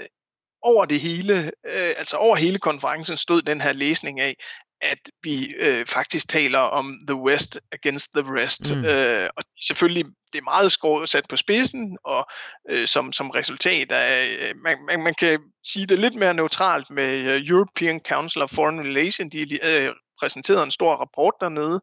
[0.66, 4.34] over det hele, øh, altså over hele konferencen stod den her læsning af,
[4.80, 8.74] at vi øh, faktisk taler om the West against the rest.
[8.74, 8.84] Mm.
[8.84, 12.26] Øh, og selvfølgelig, det er meget skåret sat på spidsen, og
[12.70, 16.90] øh, som, som resultat af, øh, man, man, man kan sige det lidt mere neutralt
[16.90, 21.80] med uh, European Council of Foreign Relations, de øh, præsenterede en stor rapport dernede,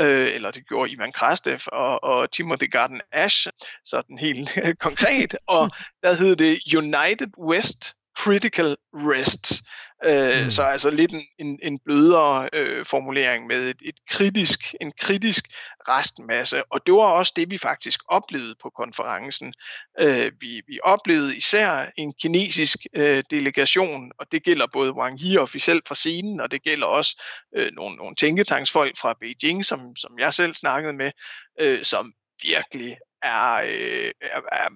[0.00, 3.46] øh, eller det gjorde Ivan Krastev og, og Timothy Garden Ash,
[3.84, 5.70] sådan helt konkret, og
[6.02, 9.62] der hed det United West critical rest.
[10.04, 10.50] Øh, mm.
[10.50, 15.44] Så altså lidt en, en, en blødere øh, formulering med et, et kritisk, en kritisk
[15.88, 16.72] restmasse.
[16.72, 19.54] Og det var også det, vi faktisk oplevede på konferencen.
[20.00, 25.36] Øh, vi, vi oplevede især en kinesisk øh, delegation, og det gælder både Wang Yi
[25.36, 27.22] officielt fra scenen, og det gælder også
[27.56, 31.10] øh, nogle, nogle tænketanksfolk fra Beijing, som, som jeg selv snakkede med,
[31.60, 34.68] øh, som virkelig er, øh, er, er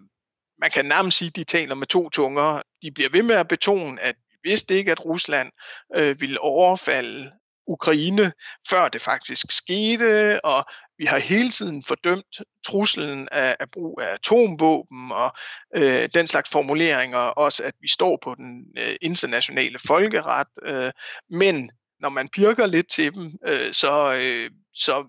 [0.60, 2.62] man kan nærmest sige, at de taler med to tunger.
[2.82, 5.52] De bliver ved med at betone, at vi vidste ikke, at Rusland
[5.96, 7.32] øh, ville overfalde
[7.66, 8.32] Ukraine,
[8.70, 10.64] før det faktisk skete, og
[10.98, 15.32] vi har hele tiden fordømt truslen af, af brug af atomvåben og
[15.76, 20.48] øh, den slags formuleringer, også at vi står på den øh, internationale folkeret.
[20.62, 20.92] Øh,
[21.30, 25.04] men når man pirker lidt til dem, øh, så, øh, så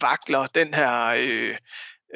[0.00, 1.56] vakler den her øh,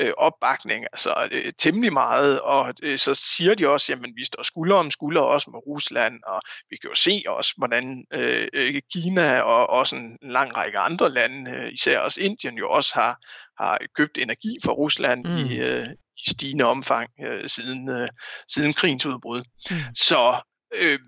[0.00, 4.42] øh, opbakning altså øh, temmelig meget, og øh, så siger de også, jamen vi står
[4.42, 8.83] skulder om skulder også med Rusland, og vi kan jo se også, hvordan øh, øh,
[8.92, 13.18] Kina og også en lang række andre lande, øh, især også Indien jo også har,
[13.62, 15.37] har købt energi fra Rusland mm.
[15.37, 18.09] i, øh, i stigende omfang øh, siden, øh,
[18.48, 19.42] siden krigens udbrud.
[19.70, 19.76] Mm.
[19.94, 20.40] Så
[20.74, 20.98] øh,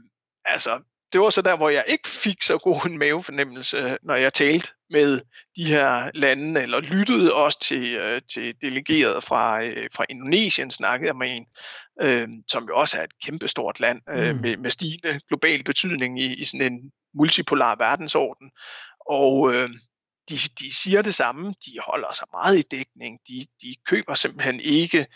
[0.45, 0.81] altså,
[1.17, 4.69] det var så der, hvor jeg ikke fik så god en mavefornemmelse, når jeg talte
[4.91, 5.21] med
[5.57, 11.07] de her lande, eller lyttede også til, øh, til delegerede fra, øh, fra Indonesien, snakkede
[11.09, 11.47] jeg med en,
[12.03, 14.41] øh, som jo også er et kæmpestort land øh, mm.
[14.41, 18.51] med, med stigende global betydning i, i sådan en multipolar verdensorden.
[19.07, 19.71] Og øh,
[20.29, 24.61] de, de siger det samme, de holder sig meget i dækning, de, de køber simpelthen
[24.61, 25.07] ikke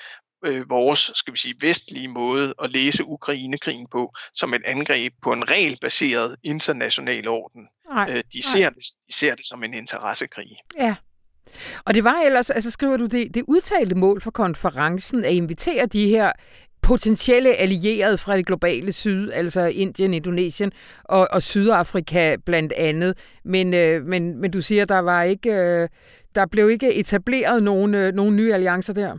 [0.44, 5.32] øh, vores, skal vi sige, vestlige måde at læse Ukrainekrigen på, som et angreb på
[5.32, 7.68] en regelbaseret international orden.
[7.88, 8.68] Nej, øh, de, ser nej.
[8.68, 10.56] det, de ser det som en interessekrig.
[10.78, 10.94] Ja.
[11.84, 15.86] Og det var ellers, altså skriver du det, det udtalte mål for konferencen at invitere
[15.86, 16.32] de her
[16.82, 20.72] potentielle allierede fra det globale syd, altså Indien, Indonesien
[21.04, 23.18] og, og Sydafrika blandt andet.
[23.44, 25.88] Men, øh, men, men du siger, der var ikke, øh,
[26.34, 29.18] der blev ikke etableret nogen, øh, nogen nye alliancer der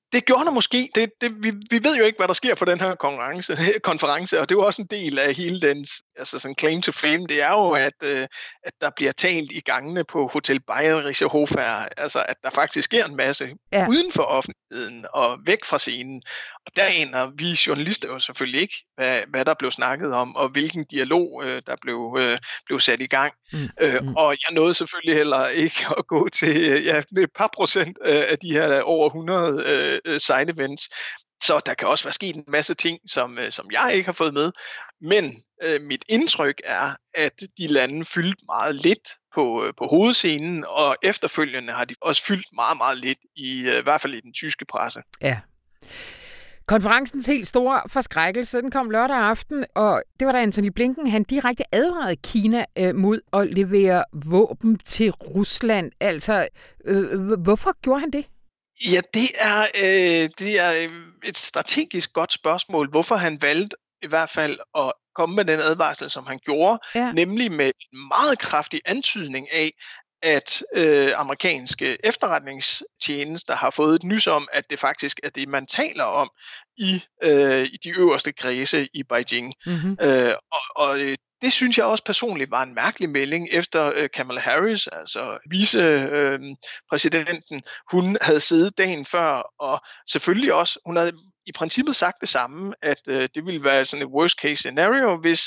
[0.13, 0.89] det gjorde der måske.
[0.95, 3.55] Det, det, vi, vi ved jo ikke, hvad der sker på den her konference,
[3.91, 6.91] konference og det er jo også en del af hele dens altså sådan claim to
[6.91, 7.27] fame.
[7.27, 8.27] Det er jo, at, øh,
[8.63, 13.05] at der bliver talt i gangene på Hotel Bayerische Hofer, altså at der faktisk sker
[13.05, 13.87] en masse ja.
[13.89, 16.21] uden for offentligheden og væk fra scenen.
[16.65, 20.49] Og der aner vi journalister jo selvfølgelig ikke, hvad, hvad der blev snakket om, og
[20.49, 23.33] hvilken dialog, øh, der blev, øh, blev sat i gang.
[23.53, 23.69] Mm.
[23.81, 24.15] Øh, mm.
[24.15, 28.39] og jeg nåede selvfølgelig heller ikke at gå til ja, et par procent øh, af
[28.39, 30.89] de her over 100 øh, øh, side events.
[31.43, 34.13] Så der kan også være sket en masse ting, som, øh, som jeg ikke har
[34.13, 34.51] fået med.
[35.01, 40.65] Men øh, mit indtryk er, at de lande fyldte meget lidt på, øh, på hovedscenen,
[40.67, 44.21] og efterfølgende har de også fyldt meget, meget lidt, i, øh, i hvert fald i
[44.21, 45.01] den tyske presse.
[45.21, 45.39] Ja.
[46.65, 51.23] Konferencens helt store forskrækkelse, den kom lørdag aften, og det var da Anthony Blinken, han
[51.23, 55.91] direkte advarede Kina øh, mod at levere våben til Rusland.
[55.99, 56.47] Altså,
[56.85, 58.25] øh, øh hvorfor gjorde han det?
[58.85, 60.89] Ja, det er, øh, det er
[61.23, 66.09] et strategisk godt spørgsmål, hvorfor han valgte i hvert fald at komme med den advarsel,
[66.09, 67.11] som han gjorde, ja.
[67.11, 69.71] nemlig med en meget kraftig antydning af,
[70.23, 75.65] at øh, amerikanske efterretningstjenester har fået et nys om, at det faktisk er det, man
[75.67, 76.29] taler om
[76.77, 79.53] i, øh, i de øverste kredse i Beijing.
[79.65, 79.97] Mm-hmm.
[80.01, 80.99] Øh, og, og
[81.41, 87.55] det synes jeg også personligt var en mærkelig melding efter øh, Kamala Harris, altså vicepræsidenten,
[87.55, 91.11] øh, hun havde siddet dagen før, og selvfølgelig også, hun havde
[91.45, 95.17] i princippet sagt det samme, at øh, det ville være sådan et worst case scenario,
[95.17, 95.41] hvis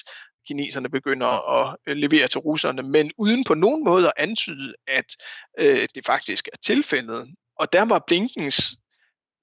[0.49, 5.07] kineserne begynder at øh, levere til russerne, men uden på nogen måde at antyde, at
[5.59, 7.29] øh, det faktisk er tilfældet.
[7.59, 8.77] Og der var Blinkens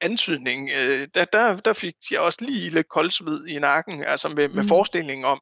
[0.01, 4.47] antydning, øh, der, der, der fik jeg også lige lidt koldsved i nakken, altså med,
[4.47, 4.67] med mm.
[4.67, 5.41] forestillingen om,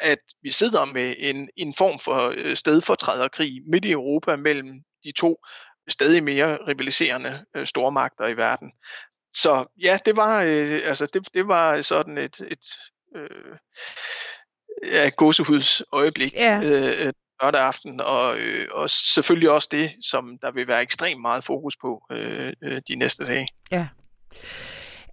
[0.00, 5.12] at vi sidder med en, en form for øh, stedfortræderkrig midt i Europa mellem de
[5.12, 5.36] to
[5.88, 8.72] stadig mere rivaliserende øh, stormagter i verden.
[9.32, 12.66] Så ja, det var øh, altså det, det var sådan et, et
[13.16, 13.56] øh,
[14.92, 16.60] ja, gåsehuds øjeblik ja.
[16.64, 21.20] øh, øh, lørdag aften, og, øh, og selvfølgelig også det, som der vil være ekstremt
[21.20, 23.48] meget fokus på øh, øh, de næste dage.
[23.72, 23.88] Ja.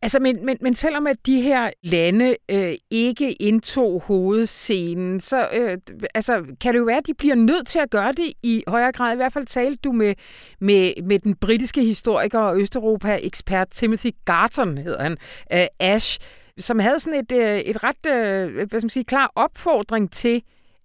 [0.01, 5.77] Altså, men, men, men selvom at de her lande øh, ikke indtog hovedscenen, så øh,
[6.13, 8.91] altså, kan det jo være, at de bliver nødt til at gøre det i højere
[8.91, 9.13] grad.
[9.13, 10.13] I hvert fald talte du med,
[10.59, 15.17] med, med den britiske historiker og Østeuropa-ekspert Timothy Garton, hedder han,
[15.53, 16.19] øh, Ash,
[16.59, 20.41] som havde sådan et, øh, et ret øh, hvad skal man sige, klar opfordring til,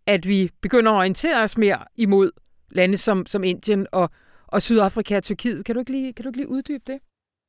[0.06, 2.30] at vi begynder at orientere os mere imod
[2.70, 4.10] lande som, som Indien og,
[4.46, 5.64] og Sydafrika og Tyrkiet.
[5.64, 6.98] Kan du, ikke lige, kan du ikke lige uddybe det?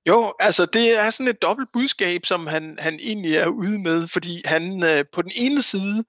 [0.07, 4.07] Jo, altså det er sådan et dobbelt budskab, som han, han egentlig er ude med,
[4.07, 6.03] fordi han øh, på den ene side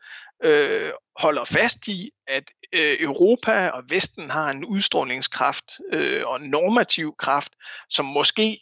[0.45, 6.51] øh, holder fast i, at øh, Europa og Vesten har en udstrålingskraft øh, og en
[6.51, 7.53] normativ kraft,
[7.91, 8.59] som måske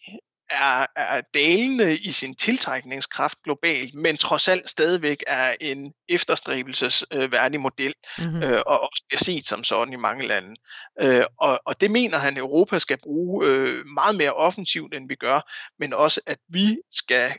[0.51, 7.63] er, er dalende i sin tiltrækningskraft globalt, men trods alt stadigvæk er en efterstræbelsesværdig øh,
[7.63, 8.43] model, mm-hmm.
[8.43, 10.57] øh, og også bliver set som sådan i mange lande.
[11.01, 15.09] Øh, og, og det mener han, at Europa skal bruge øh, meget mere offensivt, end
[15.09, 15.41] vi gør,
[15.79, 17.33] men også, at vi skal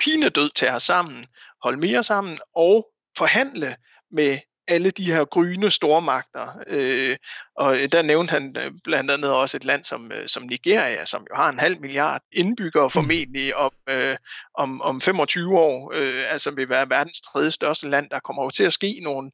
[0.00, 1.26] pinedød tage os sammen,
[1.62, 3.76] holde mere sammen og forhandle
[4.10, 6.58] med alle de her gryne stormagter.
[6.66, 7.16] Øh,
[7.56, 11.26] og der nævnte han øh, blandt andet også et land som, øh, som Nigeria, som
[11.30, 12.90] jo har en halv milliard indbyggere mm.
[12.90, 14.16] formentlig om, øh,
[14.54, 18.10] om, om 25 år, øh, altså vil være verdens tredje største land.
[18.10, 19.30] Der kommer jo til at ske nogle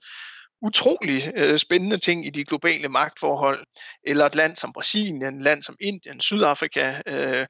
[0.62, 3.66] utrolig øh, spændende ting i de globale magtforhold,
[4.06, 7.46] eller et land som Brasilien, et land som Indien, Sydafrika, øh,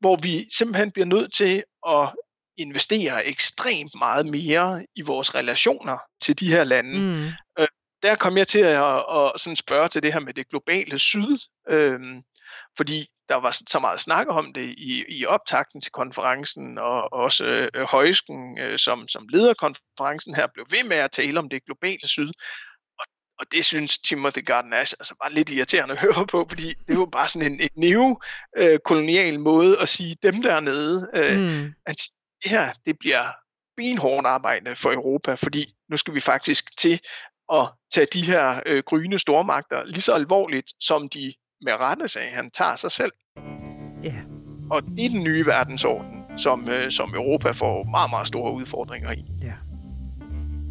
[0.00, 2.08] hvor vi simpelthen bliver nødt til at
[2.60, 7.00] investere ekstremt meget mere i vores relationer til de her lande.
[7.00, 7.26] Mm.
[7.58, 7.68] Øh,
[8.02, 11.38] der kom jeg til at, at, sådan spørge til det her med det globale syd,
[11.68, 12.00] øh,
[12.76, 17.44] fordi der var så meget snak om det i, i optakten til konferencen, og også
[17.44, 21.64] øh, Højsken, øh, som, som leder konferencen her, blev ved med at tale om det
[21.64, 22.30] globale syd.
[22.98, 23.06] Og,
[23.38, 26.98] og det synes Timothy Garden Ash altså var lidt irriterende at høre på, fordi det
[26.98, 31.74] var bare sådan en, en neo-kolonial øh, måde at sige dem dernede, øh, mm.
[31.86, 31.96] at
[32.42, 33.32] det her det bliver
[33.76, 37.00] benhårdt arbejde for Europa, fordi nu skal vi faktisk til
[37.52, 42.28] at tage de her øh, gryne stormagter lige så alvorligt, som de med rette sagde,
[42.28, 43.12] han tager sig selv.
[44.02, 44.08] Ja.
[44.08, 44.24] Yeah.
[44.70, 49.12] Og det er den nye verdensorden, som, øh, som Europa får meget, meget store udfordringer
[49.12, 49.24] i.
[49.42, 49.52] Ja.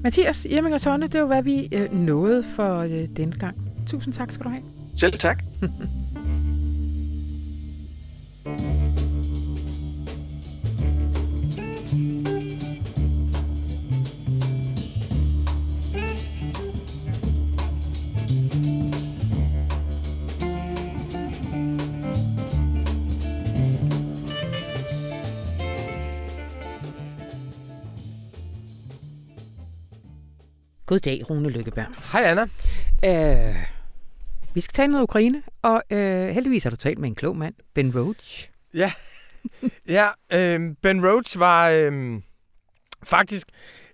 [0.03, 3.58] Mathias Irming og Sonne, det var, hvad vi øh, nåede for øh, denne gang.
[3.88, 4.63] Tusind tak skal du have.
[4.95, 5.43] Selv tak.
[30.89, 31.88] Goddag, Rune Lykkeberg.
[32.12, 32.41] Hej, Anna.
[33.06, 33.56] Øh,
[34.54, 37.54] vi skal tale noget Ukraine, og øh, heldigvis har du talt med en klog mand,
[37.73, 38.49] Ben Roach.
[38.73, 38.91] Ja,
[39.88, 42.21] ja øh, Ben Roach var øh,
[43.04, 43.47] faktisk...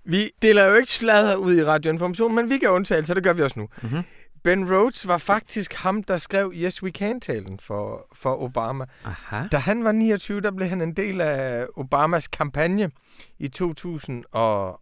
[0.06, 3.34] Vi deler jo ikke sladder ud i radioinformation, men vi kan undtale, så det gør
[3.34, 3.68] vi også nu.
[3.82, 4.04] Mm-hmm.
[4.44, 8.86] Ben Rhodes var faktisk ham, der skrev Yes We Can-talen for, for Obama.
[9.06, 9.48] Aha.
[9.52, 12.92] Da han var 29, der blev han en del af Obamas kampagne
[13.40, 14.82] i 2007, og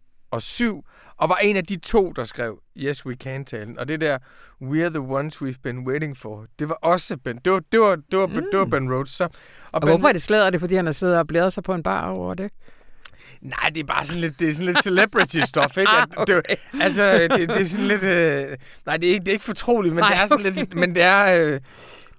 [1.28, 3.78] var en af de to, der skrev Yes We Can-talen.
[3.78, 4.18] Og det der
[4.62, 7.38] We're the ones we've been waiting for, det var også Ben.
[7.44, 8.34] Det var, det var, det var, mm.
[8.34, 9.10] det var Ben Rhodes.
[9.10, 9.30] Så, og,
[9.72, 10.50] og ben, hvorfor er det slæder?
[10.50, 12.50] det, fordi han har siddet og blæret sig på en bar over det?
[13.40, 15.90] Nej, det er bare sådan lidt, det er sådan lidt celebrity-stof, ikke?
[15.98, 16.40] ah, okay.
[16.48, 18.02] det, altså, det, det, er sådan lidt...
[18.02, 20.58] Øh, nej, det er, ikke, det er ikke fortroligt, men nej, det er sådan okay.
[20.58, 20.74] lidt...
[20.74, 21.46] Men det er...
[21.46, 21.60] Øh,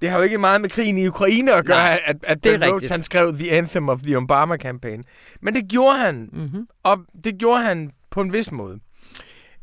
[0.02, 2.64] det har jo ikke meget med krigen i Ukraine at gøre, Nej, at, at Ben
[2.64, 5.04] Rhodes han skrev The Anthem of the Obama Campaign.
[5.42, 6.68] Men det gjorde han, mm-hmm.
[6.84, 8.80] og det gjorde han på en vis måde.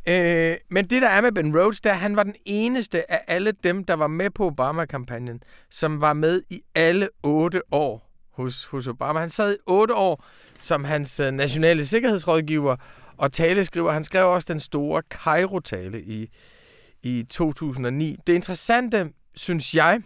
[0.09, 3.53] Øh, men det, der er med Ben Rhodes, der han var den eneste af alle
[3.53, 8.87] dem, der var med på Obama-kampagnen, som var med i alle otte år hos, hos
[8.87, 9.21] Obama.
[9.21, 10.25] Han sad i otte år
[10.59, 12.77] som hans øh, nationale sikkerhedsrådgiver
[13.17, 13.93] og taleskriver.
[13.93, 16.29] Han skrev også den store Cairo-tale i,
[17.03, 18.17] i 2009.
[18.27, 20.03] Det interessante, synes jeg,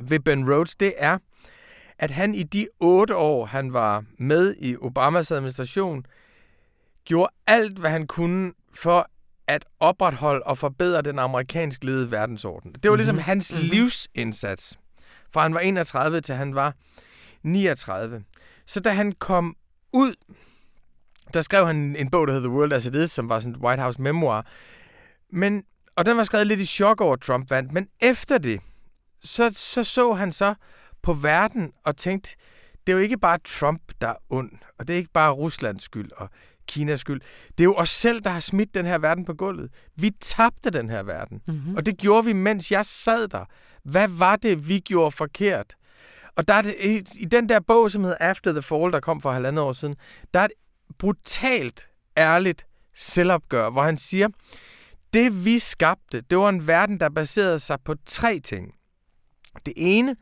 [0.00, 1.18] ved Ben Rhodes, det er,
[1.98, 6.04] at han i de otte år, han var med i Obamas administration,
[7.06, 9.10] gjorde alt, hvad han kunne for
[9.46, 12.72] at opretholde og forbedre den amerikansk ledede verdensorden.
[12.72, 12.96] Det var mm-hmm.
[12.96, 13.68] ligesom hans mm-hmm.
[13.68, 14.78] livsindsats,
[15.32, 16.74] fra han var 31 til han var
[17.42, 18.24] 39.
[18.66, 19.56] Så da han kom
[19.92, 20.14] ud,
[21.34, 23.54] der skrev han en bog, der hedder The World As It Is, som var sådan
[23.54, 24.46] et White House memoir.
[25.32, 25.64] Men,
[25.96, 27.72] og den var skrevet lidt i chok over, Trump vandt.
[27.72, 28.60] Men efter det,
[29.22, 30.54] så, så så han så
[31.02, 32.36] på verden og tænkte,
[32.86, 35.82] det er jo ikke bare Trump, der er ond, og det er ikke bare Ruslands
[35.82, 36.30] skyld, og
[36.66, 37.20] Kinas skyld.
[37.48, 39.70] Det er jo os selv, der har smidt den her verden på gulvet.
[39.96, 41.40] Vi tabte den her verden.
[41.46, 41.76] Mm-hmm.
[41.76, 43.44] Og det gjorde vi, mens jeg sad der.
[43.82, 45.74] Hvad var det, vi gjorde forkert?
[46.36, 49.00] Og der er det, i, i den der bog, som hedder After the Fall, der
[49.00, 49.94] kom for halvandet år siden,
[50.34, 50.52] der er et
[50.98, 54.28] brutalt, ærligt selvopgør, hvor han siger,
[55.12, 58.74] det vi skabte, det var en verden, der baserede sig på tre ting.
[59.66, 60.16] Det ene,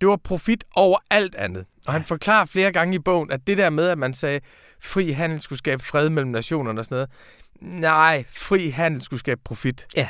[0.00, 1.66] det var profit over alt andet.
[1.86, 4.40] Og han forklarer flere gange i bogen, at det der med, at man sagde,
[4.80, 7.80] fri handel skulle skabe fred mellem nationerne og sådan noget.
[7.80, 9.86] Nej, fri handel skulle skabe profit.
[9.96, 10.08] Ja.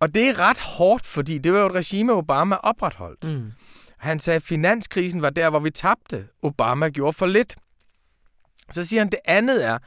[0.00, 3.24] Og det er ret hårdt, fordi det var jo et regime, Obama opretholdt.
[3.24, 3.52] Mm.
[3.98, 6.26] Han sagde, at finanskrisen var der, hvor vi tabte.
[6.42, 7.56] Obama gjorde for lidt.
[8.70, 9.78] Så siger han, det andet er,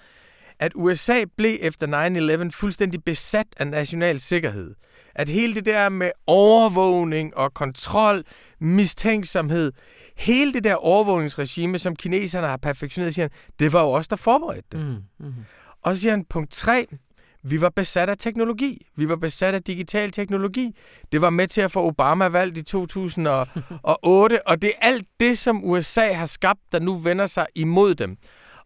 [0.60, 4.76] at USA blev efter 9-11 fuldstændig besat af national sikkerhed.
[5.16, 8.24] At hele det der med overvågning og kontrol,
[8.60, 9.72] mistænksomhed,
[10.18, 14.16] hele det der overvågningsregime, som kineserne har perfektioneret, siger han, det var jo også der
[14.16, 14.80] forberedte det.
[14.80, 15.34] Mm, mm.
[15.82, 16.88] Og så siger han, punkt 3,
[17.44, 18.88] vi var besat af teknologi.
[18.96, 20.76] Vi var besat af digital teknologi.
[21.12, 25.38] Det var med til at få Obama valgt i 2008, og det er alt det,
[25.38, 28.18] som USA har skabt, der nu vender sig imod dem.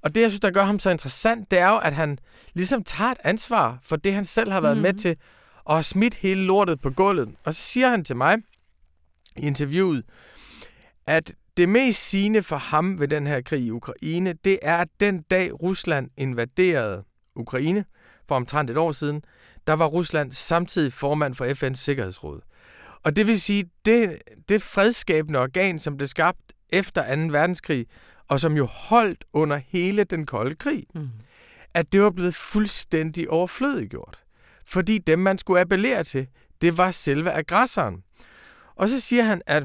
[0.03, 2.17] Og det, jeg synes, der gør ham så interessant, det er jo, at han
[2.53, 4.81] ligesom tager et ansvar for det, han selv har været mm.
[4.83, 5.15] med til,
[5.63, 7.29] og har smidt hele lortet på gulvet.
[7.43, 8.37] Og så siger han til mig
[9.35, 10.03] i interviewet,
[11.07, 14.87] at det mest sigende for ham ved den her krig i Ukraine, det er, at
[14.99, 17.03] den dag Rusland invaderede
[17.35, 17.85] Ukraine
[18.27, 19.21] for omtrent et år siden,
[19.67, 22.41] der var Rusland samtidig formand for FN's Sikkerhedsråd.
[23.03, 27.21] Og det vil sige, det, det fredskabende organ, som blev skabt efter 2.
[27.21, 27.85] verdenskrig,
[28.27, 31.09] og som jo holdt under hele den kolde krig, mm.
[31.73, 34.19] at det var blevet fuldstændig overflødiggjort.
[34.69, 36.27] Fordi dem, man skulle appellere til,
[36.61, 38.03] det var selve aggressoren.
[38.75, 39.63] Og så siger han, at,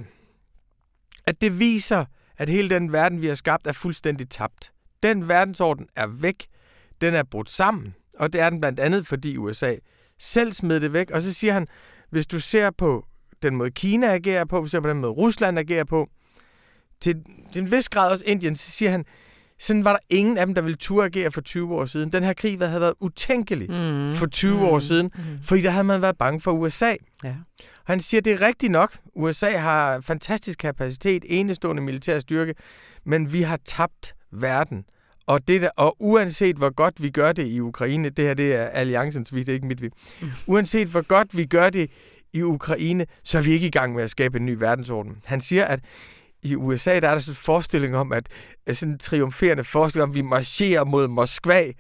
[1.25, 2.05] at det viser,
[2.37, 4.73] at hele den verden, vi har skabt, er fuldstændig tabt.
[5.03, 6.47] Den verdensorden er væk.
[7.01, 7.95] Den er brudt sammen.
[8.19, 9.75] Og det er den blandt andet, fordi USA
[10.19, 11.11] selv smed det væk.
[11.11, 11.69] Og så siger han,
[12.11, 13.07] hvis du ser på
[13.43, 16.09] den måde Kina agerer på, hvis du ser på den måde Rusland agerer på,
[17.01, 19.05] til, til en vis grad også Indien, så siger han,
[19.59, 22.13] sådan var der ingen af dem, der ville turde agere for 20 år siden.
[22.13, 24.15] Den her krig havde været utænkelig mm.
[24.15, 24.63] for 20 mm.
[24.63, 25.23] år siden, mm.
[25.43, 26.95] fordi der havde man været bange for USA.
[27.25, 27.35] Ja.
[27.61, 28.93] Og han siger, det er rigtigt nok.
[29.15, 32.55] USA har fantastisk kapacitet, enestående militær styrke,
[33.07, 34.85] men vi har tabt verden.
[35.27, 38.55] Og, det der, og uanset hvor godt vi gør det i Ukraine, det her det
[38.55, 39.91] er alliancens vi, det er ikke mit vi.
[40.21, 40.29] Mm.
[40.47, 41.91] Uanset hvor godt vi gør det
[42.33, 45.17] i Ukraine, så er vi ikke i gang med at skabe en ny verdensorden.
[45.25, 45.81] Han siger, at
[46.45, 48.29] i USA, der er der sådan en forestilling om, at
[48.73, 51.73] sådan en triumferende forestilling om, at vi marcherer mod Moskva,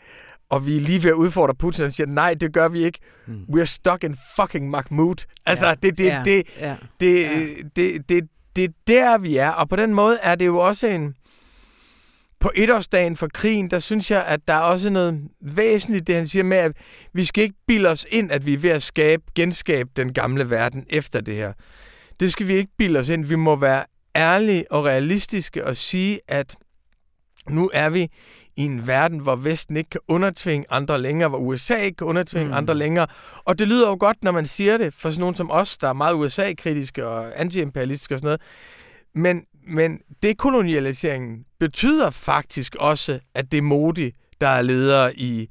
[0.48, 2.98] og vi er lige ved at udfordre Putin, og siger, nej, det gør vi ikke.
[3.26, 3.44] Mm.
[3.56, 5.24] We're stuck in fucking Mahmoud.
[5.46, 5.74] Altså, ja.
[5.74, 6.22] det, det, ja.
[6.24, 6.76] det, ja.
[7.00, 7.46] det, ja.
[7.76, 9.50] det, det, det, det er der, vi er.
[9.50, 11.14] Og på den måde er det jo også en...
[12.40, 16.28] På etårsdagen for krigen, der synes jeg, at der er også noget væsentligt, det han
[16.28, 16.72] siger med, at
[17.12, 20.50] vi skal ikke bilde os ind, at vi er ved at skabe, genskabe den gamle
[20.50, 21.52] verden efter det her.
[22.20, 23.24] Det skal vi ikke bilde os ind.
[23.24, 23.84] Vi må være
[24.16, 26.56] ærlige og realistiske og sige, at
[27.48, 28.08] nu er vi
[28.56, 32.48] i en verden, hvor Vesten ikke kan undertvinge andre længere, hvor USA ikke kan undertvinge
[32.48, 32.54] mm.
[32.54, 33.06] andre længere.
[33.44, 35.88] Og det lyder jo godt, når man siger det, for sådan nogen som os, der
[35.88, 38.40] er meget USA-kritiske og anti-imperialistiske og sådan noget.
[39.14, 44.10] Men, men dekolonialiseringen betyder faktisk også, at det er Modi,
[44.40, 45.48] der er leder i,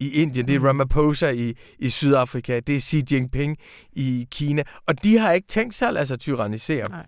[0.00, 0.64] i Indien, det er mm.
[0.64, 3.56] Ramaphosa i, i Sydafrika, det er Xi Jinping
[3.92, 6.88] i Kina, og de har ikke tænkt sig at lade sig tyrannisere.
[6.88, 7.06] Nej.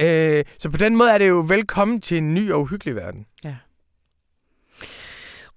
[0.00, 3.26] Øh, så på den måde er det jo velkommen til en ny og uhyggelig verden.
[3.44, 3.56] Ja.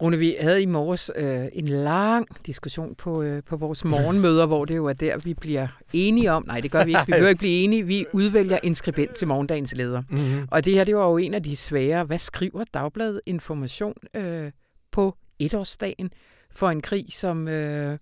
[0.01, 4.65] Rune, vi havde i morges øh, en lang diskussion på, øh, på vores morgenmøder, hvor
[4.65, 7.29] det jo er der, vi bliver enige om, nej det gør vi ikke, vi behøver
[7.29, 10.03] ikke blive enige, vi udvælger en skribent til morgendagens leder.
[10.09, 10.47] Mm-hmm.
[10.51, 14.51] Og det her, det var jo en af de svære, hvad skriver Dagbladet Information øh,
[14.91, 16.11] på etårsdagen
[16.51, 17.97] for en krig, som, øh,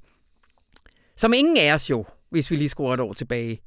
[1.18, 3.62] som ingen af os jo, hvis vi lige skruer et år tilbage,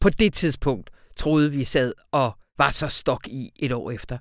[0.00, 4.18] på det tidspunkt troede, vi sad og var så stok i et år efter.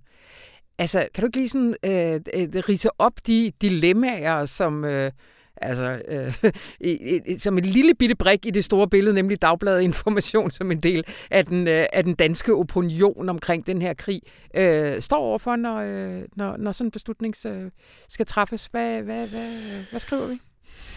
[0.77, 4.85] Altså, kan du ikke lige sådan øh, øh rise op de dilemmaer, som...
[4.85, 5.11] Øh,
[5.57, 10.71] altså, øh, som en lille bitte brik i det store billede, nemlig Dagbladet Information som
[10.71, 14.21] en del af den, øh, af den danske opinion omkring den her krig,
[14.55, 17.71] øh, står overfor, når, øh, når, når sådan en beslutning øh,
[18.09, 18.65] skal træffes.
[18.65, 20.39] Hvad, hvad, hvad, hvad skriver vi?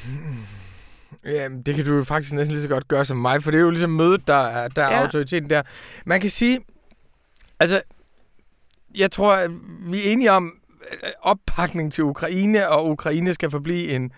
[0.05, 0.68] Hmm.
[1.25, 3.59] Ja, det kan du jo faktisk næsten lige så godt gøre som mig, for det
[3.59, 5.03] er jo ligesom mødet, der er, der er ja.
[5.03, 5.63] autoriteten der.
[6.07, 6.61] Man kan sige,
[7.61, 7.83] altså,
[8.99, 9.51] jeg tror, at
[9.91, 10.53] vi er enige om
[11.23, 14.13] oppakning til Ukraine, og Ukraine skal forblive en,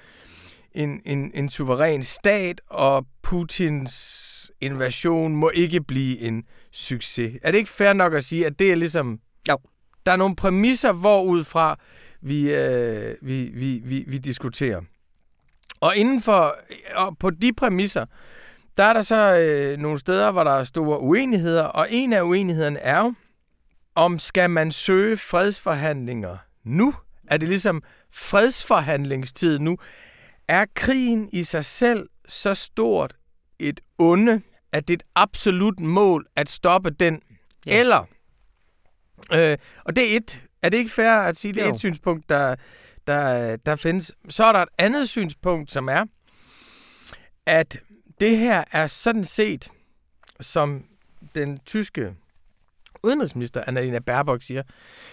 [0.72, 4.26] en, en, en suveræn stat, og Putins
[4.60, 7.38] invasion må ikke blive en succes.
[7.42, 9.20] Er det ikke fair nok at sige, at det er ligesom...
[9.48, 9.56] Jo.
[10.06, 11.78] Der er nogle præmisser, hvorudfra
[12.22, 14.80] vi, øh, vi, vi, vi, vi diskuterer.
[15.80, 16.56] Og inden for,
[16.94, 18.06] og på de præmisser,
[18.76, 22.22] der er der så øh, nogle steder, hvor der er store uenigheder, og en af
[22.22, 23.14] uenighederne er jo,
[23.94, 26.94] om skal man søge fredsforhandlinger nu?
[27.28, 29.76] Er det ligesom fredsforhandlingstid nu?
[30.48, 33.14] Er krigen i sig selv så stort
[33.58, 37.20] et onde, at det er et absolut mål at stoppe den?
[37.66, 37.80] Ja.
[37.80, 38.04] Eller,
[39.32, 41.74] øh, og det er et, er det ikke fair at sige, det er jo.
[41.74, 42.56] et synspunkt, der,
[43.10, 44.12] der, der findes.
[44.28, 46.04] Så er der et andet synspunkt, som er,
[47.46, 47.80] at
[48.20, 49.68] det her er sådan set,
[50.40, 50.84] som
[51.34, 52.14] den tyske
[53.02, 54.62] udenrigsminister Annalena Baerbock siger,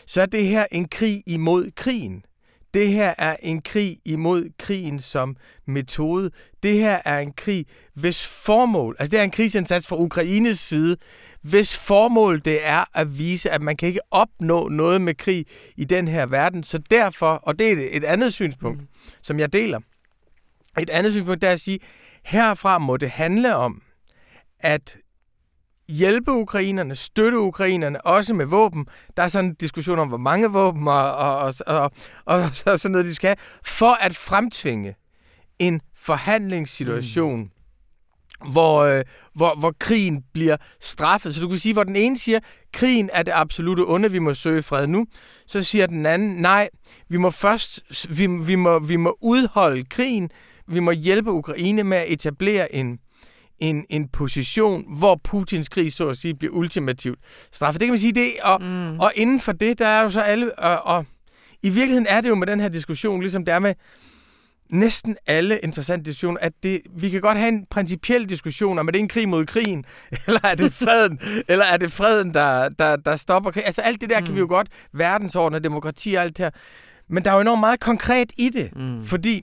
[0.05, 2.25] så er det her en krig imod krigen.
[2.73, 6.31] Det her er en krig imod krigen som metode.
[6.63, 10.97] Det her er en krig, hvis formål, altså det er en krigsindsats fra Ukraines side,
[11.41, 15.45] hvis formål det er at vise, at man kan ikke opnå noget med krig
[15.77, 16.63] i den her verden.
[16.63, 18.87] Så derfor, og det er et andet synspunkt, mm.
[19.21, 19.79] som jeg deler,
[20.79, 21.79] et andet synspunkt, det er at sige,
[22.23, 23.81] herfra må det handle om,
[24.59, 24.97] at
[25.89, 28.85] hjælpe ukrainerne, støtte ukrainerne, også med våben.
[29.17, 31.91] Der er sådan en diskussion om, hvor mange våben og, og, og,
[32.25, 34.95] og, og, sådan noget, de skal have, for at fremtvinge
[35.59, 38.51] en forhandlingssituation, mm.
[38.51, 39.03] hvor, øh,
[39.35, 41.35] hvor, hvor krigen bliver straffet.
[41.35, 42.39] Så du kan sige, hvor den ene siger,
[42.73, 45.05] krigen er det absolute onde, vi må søge fred nu.
[45.47, 46.69] Så siger den anden, nej,
[47.09, 50.29] vi må først, vi, vi, må, vi må udholde krigen,
[50.67, 52.99] vi må hjælpe Ukraine med at etablere en,
[53.59, 57.19] en, en position, hvor Putins krig, så at sige, bliver ultimativt
[57.51, 57.79] straffet.
[57.79, 58.99] Det kan man sige, det, og, mm.
[58.99, 61.05] og inden for det, der er jo så alle, og, og
[61.63, 63.73] i virkeligheden er det jo med den her diskussion, ligesom det er med
[64.69, 68.91] næsten alle interessante diskussioner, at det, vi kan godt have en principiel diskussion om, er
[68.91, 69.85] det en krig mod krigen,
[70.27, 73.65] eller er det freden, eller er det freden, der, der, der stopper krig.
[73.65, 74.25] Altså alt det der mm.
[74.25, 76.51] kan vi jo godt, verdensorden og demokrati og alt det her.
[77.09, 79.03] Men der er jo enormt meget konkret i det, mm.
[79.03, 79.41] fordi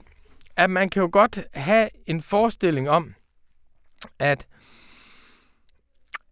[0.57, 3.13] at man kan jo godt have en forestilling om,
[4.19, 4.47] at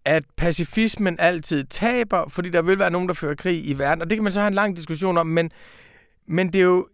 [0.05, 4.01] at pacifismen altid taber, fordi der vil være nogen, der fører krig i verden.
[4.01, 5.51] Og det kan man så have en lang diskussion om, men,
[6.27, 6.87] men det er jo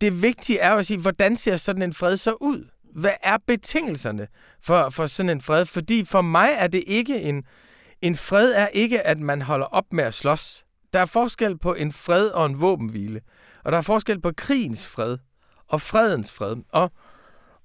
[0.00, 2.68] det vigtige er jo at sige, hvordan ser sådan en fred så ud?
[2.94, 4.28] Hvad er betingelserne
[4.60, 5.66] for, for sådan en fred?
[5.66, 7.44] Fordi for mig er det ikke en...
[8.02, 10.64] En fred er ikke, at man holder op med at slås.
[10.92, 13.20] Der er forskel på en fred og en våbenhvile.
[13.64, 15.18] Og der er forskel på krigens fred
[15.68, 16.56] og fredens fred.
[16.68, 16.92] Og,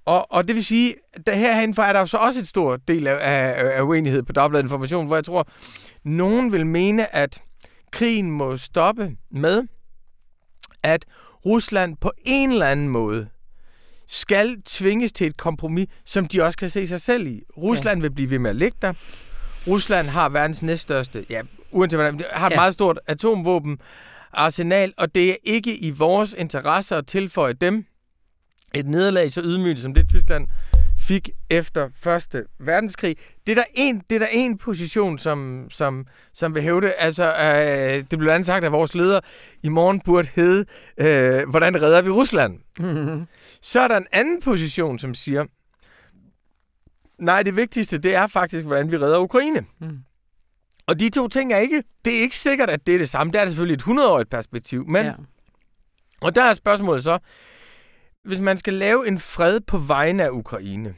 [0.05, 0.95] og, og det vil sige,
[1.27, 4.33] at herhenfor er der jo så også et stort del af, af, af uenighed på
[4.33, 5.47] dobbelt information, hvor jeg tror,
[6.03, 7.41] nogen vil mene, at
[7.91, 9.63] krigen må stoppe med,
[10.83, 11.05] at
[11.45, 13.27] Rusland på en eller anden måde
[14.07, 17.43] skal tvinges til et kompromis, som de også kan se sig selv i.
[17.57, 18.01] Rusland ja.
[18.01, 18.93] vil blive ved med at ligge der.
[19.67, 21.41] Rusland har verdens næststørste, ja,
[21.71, 22.55] uanset hvordan, har et ja.
[22.55, 23.79] meget stort atomvåben
[24.33, 27.85] arsenal, og det er ikke i vores interesse at tilføje dem
[28.75, 30.47] et nederlag så ydmygt som det Tyskland
[31.01, 33.15] fik efter Første Verdenskrig.
[33.45, 36.91] Det er der en, det er der en position, som, som, som vil hævde.
[36.91, 39.19] Altså, øh, det blev andet sagt af vores leder,
[39.63, 40.65] i morgen burde hedde,
[40.97, 42.59] øh, hvordan redder vi Rusland?
[42.79, 43.27] Mm-hmm.
[43.61, 45.45] Så er der en anden position, som siger,
[47.19, 49.65] nej, det vigtigste, det er faktisk, hvordan vi redder Ukraine.
[49.79, 49.97] Mm.
[50.87, 53.33] Og de to ting er ikke, det er ikke sikkert, at det er det samme.
[53.33, 55.13] Det er det selvfølgelig et 100-årigt perspektiv, men, ja.
[56.21, 57.19] og der er spørgsmålet så,
[58.23, 60.93] hvis man skal lave en fred på vegne af Ukraine,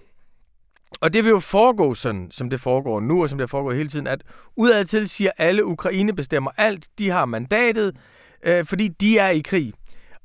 [1.02, 3.90] og det vil jo foregå sådan, som det foregår nu, og som det foregår hele
[3.90, 4.24] tiden, at
[4.56, 7.96] udad til siger alle, Ukraine bestemmer alt, de har mandatet,
[8.44, 9.74] øh, fordi de er i krig.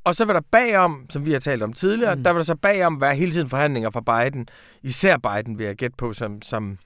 [0.04, 2.24] Og så vil der bagom, som vi har talt om tidligere, mm.
[2.24, 4.48] der vil der så bagom være hele tiden forhandlinger fra Biden,
[4.82, 6.78] især Biden vil jeg gætte på, som, som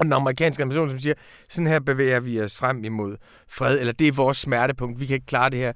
[0.00, 1.14] og den amerikanske administration, som siger,
[1.48, 3.16] sådan her bevæger vi os frem imod
[3.48, 5.72] fred, eller det er vores smertepunkt, vi kan ikke klare det her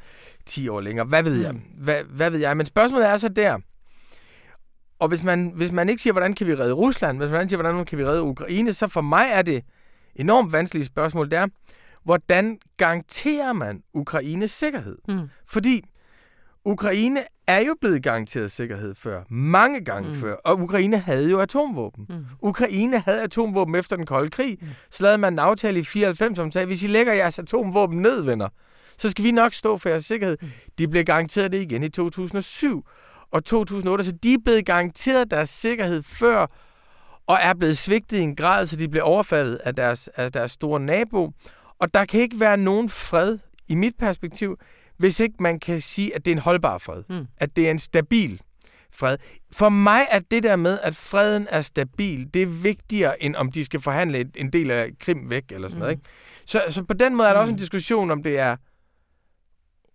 [0.46, 1.06] 10 år længere.
[1.06, 1.52] Hvad ved jeg?
[1.52, 1.60] Mm.
[1.78, 2.56] Hvad, hvad ved jeg?
[2.56, 3.58] Men spørgsmålet er så der,
[4.98, 7.62] og hvis man, hvis man ikke siger, hvordan kan vi redde Rusland, hvis man siger,
[7.62, 9.64] hvordan kan vi redde Ukraine, så for mig er det
[10.14, 11.46] enormt vanskelige spørgsmål, det er,
[12.04, 14.98] hvordan garanterer man Ukraines sikkerhed?
[15.08, 15.28] Mm.
[15.46, 15.82] Fordi
[16.64, 19.22] Ukraine er jo blevet garanteret sikkerhed før.
[19.30, 20.20] Mange gange mm.
[20.20, 20.34] før.
[20.34, 22.06] Og Ukraine havde jo atomvåben.
[22.08, 22.24] Mm.
[22.42, 24.58] Ukraine havde atomvåben efter den kolde krig.
[24.60, 24.68] Mm.
[24.90, 28.24] Så lavede man en aftale i 94, som sagde, hvis I lægger jeres atomvåben ned,
[28.24, 28.48] venner,
[28.98, 30.36] så skal vi nok stå for jeres sikkerhed.
[30.40, 30.48] Mm.
[30.78, 32.86] De blev garanteret det igen i 2007
[33.32, 36.46] og 2008, så de er blevet garanteret deres sikkerhed før,
[37.26, 40.52] og er blevet svigtet i en grad, så de blev overfaldet af deres, af deres
[40.52, 41.30] store nabo.
[41.78, 43.38] Og der kan ikke være nogen fred,
[43.68, 44.56] i mit perspektiv,
[44.98, 47.02] hvis ikke man kan sige, at det er en holdbar fred.
[47.08, 47.26] Mm.
[47.36, 48.40] At det er en stabil
[48.92, 49.16] fred.
[49.52, 53.52] For mig er det der med, at freden er stabil, det er vigtigere, end om
[53.52, 55.80] de skal forhandle en del af Krim væk, eller sådan mm.
[55.80, 55.92] noget.
[55.92, 56.04] Ikke?
[56.46, 57.42] Så, så på den måde er der mm.
[57.42, 58.56] også en diskussion, om det er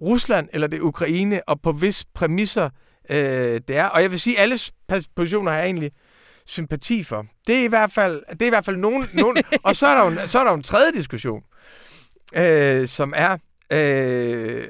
[0.02, 2.70] Rusland eller det er Ukraine, og på vis præmisser
[3.10, 3.86] øh, det er.
[3.86, 4.60] Og jeg vil sige, at alle
[5.16, 5.92] positioner har jeg egentlig
[6.46, 7.26] sympati for.
[7.48, 9.96] Det er i hvert fald, det er i hvert fald nogen, nogen og så er,
[9.96, 11.44] der jo, så er der jo en tredje diskussion,
[12.36, 13.38] øh, som er,
[13.72, 14.68] øh,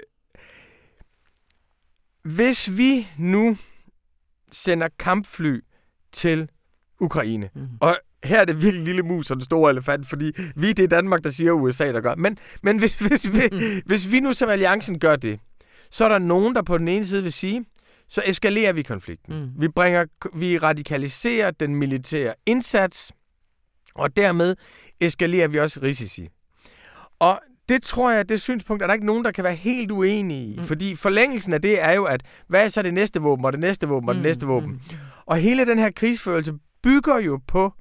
[2.36, 3.58] hvis vi nu
[4.52, 5.60] sender kampfly
[6.12, 6.50] til
[7.02, 7.68] Ukraine, mm.
[7.82, 10.88] og her er det virkelig lille mus og den store elefant, fordi vi det er
[10.88, 12.16] Danmark, der siger USA, der gør.
[12.16, 13.42] Men, men hvis, hvis, vi,
[13.86, 15.40] hvis vi nu som alliancen gør det,
[15.92, 17.66] så er der nogen, der på den ene side vil sige,
[18.08, 19.42] så eskalerer vi konflikten.
[19.42, 19.62] Mm.
[19.62, 23.12] Vi, bringer, vi radikaliserer den militære indsats,
[23.96, 24.56] og dermed
[25.00, 26.28] eskalerer vi også risici.
[27.20, 30.54] Og det tror jeg, det synspunkt er der ikke nogen, der kan være helt uenige
[30.54, 30.56] i.
[30.58, 30.64] Mm.
[30.64, 33.60] Fordi forlængelsen af det er jo, at hvad er så det næste våben, og det
[33.60, 34.28] næste våben, og det mm.
[34.28, 34.70] næste våben.
[34.70, 34.80] Mm.
[35.26, 36.54] Og hele den her krigsførelse
[36.84, 37.74] bygger jo på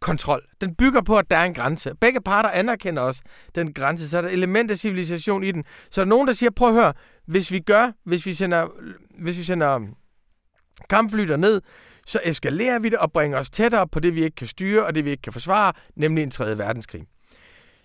[0.00, 0.42] kontrol.
[0.60, 1.94] Den bygger på, at der er en grænse.
[2.00, 3.22] Begge parter anerkender også
[3.54, 5.64] den grænse, så er der element af civilisation i den.
[5.90, 6.92] Så er der nogen, der siger, prøv at høre,
[7.26, 8.66] hvis vi gør, hvis vi sender,
[9.18, 9.80] hvis vi sender
[10.90, 11.60] kampfly ned,
[12.06, 14.94] så eskalerer vi det og bringer os tættere på det, vi ikke kan styre og
[14.94, 17.06] det, vi ikke kan forsvare, nemlig en tredje verdenskrig.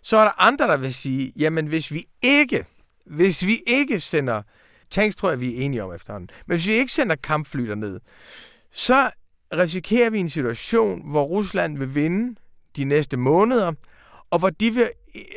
[0.05, 2.65] Så er der andre, der vil sige, jamen hvis vi ikke,
[3.05, 4.41] hvis vi ikke sender,
[4.91, 7.99] tanks tror jeg, vi er enige om efterhånden, men hvis vi ikke sender kampfly derned,
[8.71, 9.09] så
[9.53, 12.35] risikerer vi en situation, hvor Rusland vil vinde
[12.75, 13.73] de næste måneder,
[14.29, 14.89] og hvor de vil,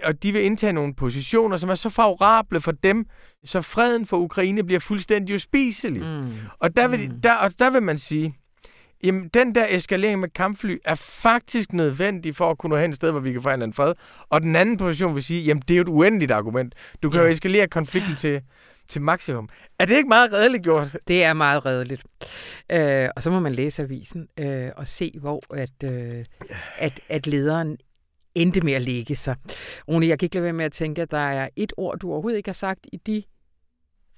[0.03, 3.07] og de vil indtage nogle positioner, som er så favorable for dem,
[3.45, 6.03] så freden for Ukraine bliver fuldstændig uspiselig.
[6.03, 6.33] Mm.
[6.59, 7.21] Og, der vil, mm.
[7.21, 8.38] der, og der vil man sige,
[9.05, 12.97] jamen den der eskalering med kampfly er faktisk nødvendig for at kunne nå hen et
[12.97, 13.95] sted, hvor vi kan forhandle en fred.
[14.29, 16.75] Og den anden position vil sige, jamen det er jo et uendeligt argument.
[17.03, 17.27] Du kan ja.
[17.27, 18.43] jo eskalere konflikten til,
[18.89, 19.49] til maksimum.
[19.79, 20.97] Er det ikke meget redeligt gjort?
[21.09, 22.03] Det er meget redeligt.
[22.73, 26.25] Øh, og så må man læse avisen øh, og se, hvor at, øh,
[26.79, 27.77] at, at lederen
[28.35, 29.37] endte med at lægge sig.
[29.89, 32.13] Rune, jeg kan ikke lade være med at tænke, at der er et ord, du
[32.13, 33.23] overhovedet ikke har sagt i de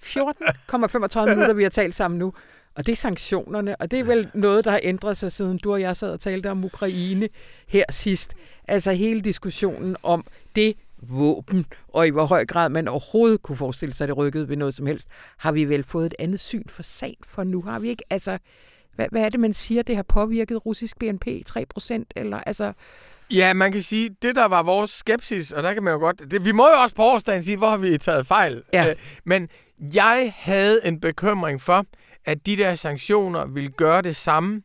[0.06, 2.32] 14,35 minutter, vi har talt sammen nu.
[2.74, 5.72] Og det er sanktionerne, og det er vel noget, der har ændret sig, siden du
[5.72, 7.28] og jeg sad og talte om Ukraine
[7.68, 8.34] her sidst.
[8.68, 10.24] Altså hele diskussionen om
[10.56, 14.48] det våben, og i hvor høj grad man overhovedet kunne forestille sig, at det rykkede
[14.48, 15.08] ved noget som helst,
[15.38, 18.04] har vi vel fået et andet syn for sagen for nu, har vi ikke?
[18.10, 18.38] Altså,
[18.94, 22.72] hvad, hvad er det, man siger, det har påvirket russisk BNP 3 procent, eller altså...
[23.30, 26.30] Ja, man kan sige, det der var vores skepsis, og der kan man jo godt...
[26.30, 28.62] Det, vi må jo også på årsdagen sige, hvor har vi taget fejl.
[28.72, 28.90] Ja.
[28.90, 29.48] Øh, men
[29.94, 31.86] jeg havde en bekymring for,
[32.24, 34.62] at de der sanktioner ville gøre det samme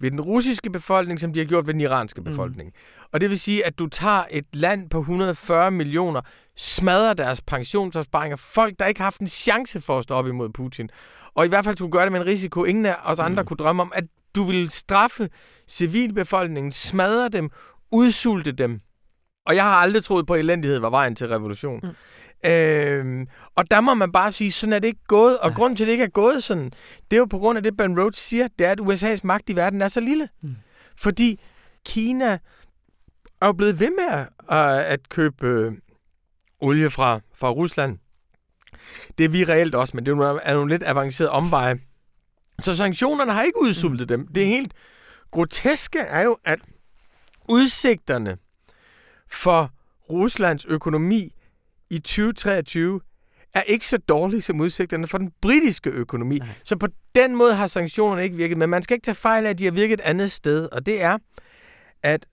[0.00, 2.24] ved den russiske befolkning, som de har gjort ved den iranske mm.
[2.24, 2.68] befolkning.
[2.68, 3.08] Mm.
[3.12, 6.20] Og det vil sige, at du tager et land på 140 millioner,
[6.56, 10.48] smadrer deres pensionsopsparinger, folk, der ikke har haft en chance for at stå op imod
[10.48, 10.88] Putin,
[11.34, 13.46] og i hvert fald skulle gøre det med en risiko, ingen af os andre mm.
[13.46, 15.28] kunne drømme om, at du ville straffe
[15.68, 17.50] civilbefolkningen, smadre dem,
[17.92, 18.80] udsulte dem.
[19.46, 21.80] Og jeg har aldrig troet på, at elendighed var vejen til revolution.
[21.82, 22.50] Mm.
[22.50, 25.38] Øhm, og der må man bare sige, sådan er det ikke gået.
[25.38, 25.54] Og ja.
[25.54, 26.72] grunden til, at det ikke er gået sådan,
[27.10, 29.50] det er jo på grund af det, Ben Rhodes siger, det er, at USA's magt
[29.50, 30.28] i verden er så lille.
[30.42, 30.56] Mm.
[30.96, 31.40] Fordi
[31.86, 32.38] Kina
[33.42, 35.72] er jo blevet ved med at, at købe øh,
[36.60, 37.98] olie fra, fra Rusland.
[39.18, 41.78] Det er vi reelt også, men det er nogle lidt avancerede omveje.
[42.58, 44.26] Så sanktionerne har ikke udsultet dem.
[44.26, 44.74] Det er helt
[45.30, 46.58] groteske er jo, at
[47.48, 48.36] udsigterne
[49.32, 49.70] for
[50.10, 51.32] Ruslands økonomi
[51.90, 53.00] i 2023
[53.54, 56.38] er ikke så dårlige som udsigterne for den britiske økonomi.
[56.38, 56.48] Nej.
[56.64, 59.50] Så på den måde har sanktionerne ikke virket, men man skal ikke tage fejl af,
[59.50, 61.18] at de har virket et andet sted, og det er,
[62.02, 62.26] at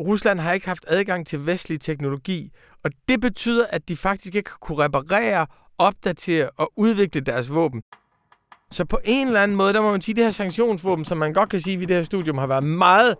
[0.00, 2.50] Rusland har ikke haft adgang til vestlig teknologi,
[2.84, 5.46] og det betyder, at de faktisk ikke kunne reparere,
[5.78, 7.82] opdatere og udvikle deres våben.
[8.72, 11.18] Så på en eller anden måde, der må man sige, at det her sanktionsvåben, som
[11.18, 13.16] man godt kan sige, at vi i det her studium har været meget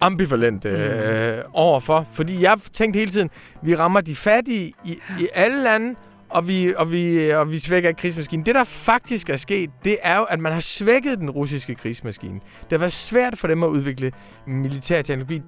[0.00, 1.42] ambivalent øh, mm.
[1.52, 2.06] overfor.
[2.12, 3.30] Fordi jeg tænkte hele tiden,
[3.62, 5.94] vi rammer de fattige i, i alle lande,
[6.28, 8.46] og vi, og, vi, og vi svækker ikke krigsmaskinen.
[8.46, 12.34] Det, der faktisk er sket, det er jo, at man har svækket den russiske krigsmaskine.
[12.34, 14.12] Det har været svært for dem at udvikle
[14.46, 15.42] militær teknologi.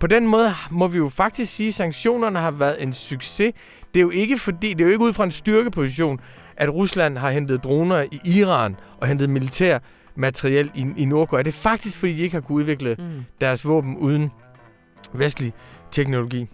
[0.00, 3.52] På den måde må vi jo faktisk sige, at sanktionerne har været en succes.
[3.94, 6.20] Det er jo ikke fordi, det er jo ikke ud fra en styrkeposition,
[6.56, 9.78] at Rusland har hentet droner i Iran og hentet militær
[10.16, 11.42] materiel i, i Nordkorea.
[11.42, 13.24] Det er faktisk fordi, de ikke har kunnet udvikle mm.
[13.40, 14.30] deres våben uden
[15.12, 15.52] vestlig
[15.90, 16.48] teknologi.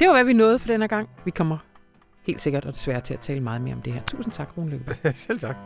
[0.00, 1.08] Det var, hvad vi nåede for denne gang.
[1.24, 1.58] Vi kommer
[2.26, 4.02] helt sikkert og desværre til at tale meget mere om det her.
[4.02, 5.16] Tusind tak, Rune Lykkeberg.
[5.26, 5.56] Selv tak.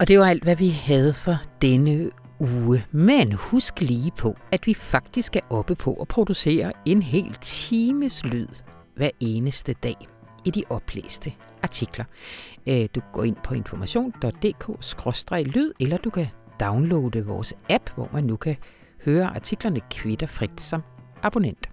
[0.00, 2.84] Og det var alt, hvad vi havde for denne uge.
[2.90, 8.24] Men husk lige på, at vi faktisk er oppe på at producere en hel times
[8.24, 8.48] lyd
[8.96, 9.96] hver eneste dag
[10.44, 11.32] i de oplæste
[11.62, 12.04] artikler.
[12.66, 16.26] Øh, du går ind på information.dk-lyd, eller du kan
[16.60, 18.56] downloade vores app, hvor man nu kan
[19.04, 20.82] høre artiklerne kvitterfrit som
[21.22, 21.70] abonnent.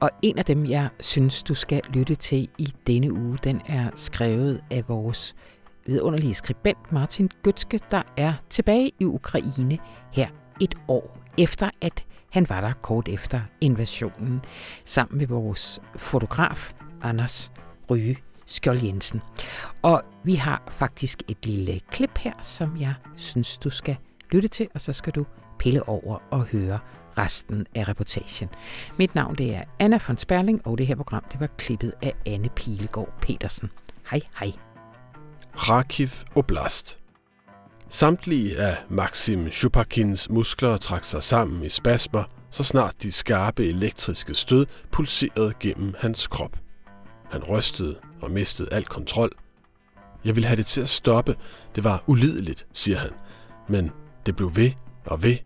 [0.00, 3.90] Og en af dem, jeg synes, du skal lytte til i denne uge, den er
[3.94, 5.34] skrevet af vores
[5.86, 9.78] vidunderlige skribent Martin Gøtske, der er tilbage i Ukraine
[10.12, 10.28] her
[10.60, 14.40] et år efter, at han var der kort efter invasionen,
[14.84, 16.72] sammen med vores fotograf
[17.02, 17.52] Anders
[17.90, 18.16] Ryge
[18.46, 19.20] Skjold Jensen.
[19.82, 23.96] Og vi har faktisk et lille klip her, som jeg synes, du skal
[24.30, 25.26] lytte til, og så skal du
[25.58, 26.78] pille over og høre
[27.18, 28.48] resten af reportagen.
[28.98, 32.12] Mit navn det er Anna von Sperling, og det her program det var klippet af
[32.26, 33.70] Anne Pilegaard Petersen.
[34.10, 34.73] Hej hej.
[35.58, 36.98] Kharkiv Oblast.
[37.88, 44.34] Samtlige af Maxim Shupakins muskler trak sig sammen i spasmer, så snart de skarpe elektriske
[44.34, 46.56] stød pulserede gennem hans krop.
[47.30, 49.30] Han rystede og mistede al kontrol.
[50.24, 51.36] Jeg ville have det til at stoppe.
[51.74, 53.10] Det var ulideligt, siger han.
[53.68, 53.90] Men
[54.26, 54.70] det blev ved
[55.06, 55.36] og ved.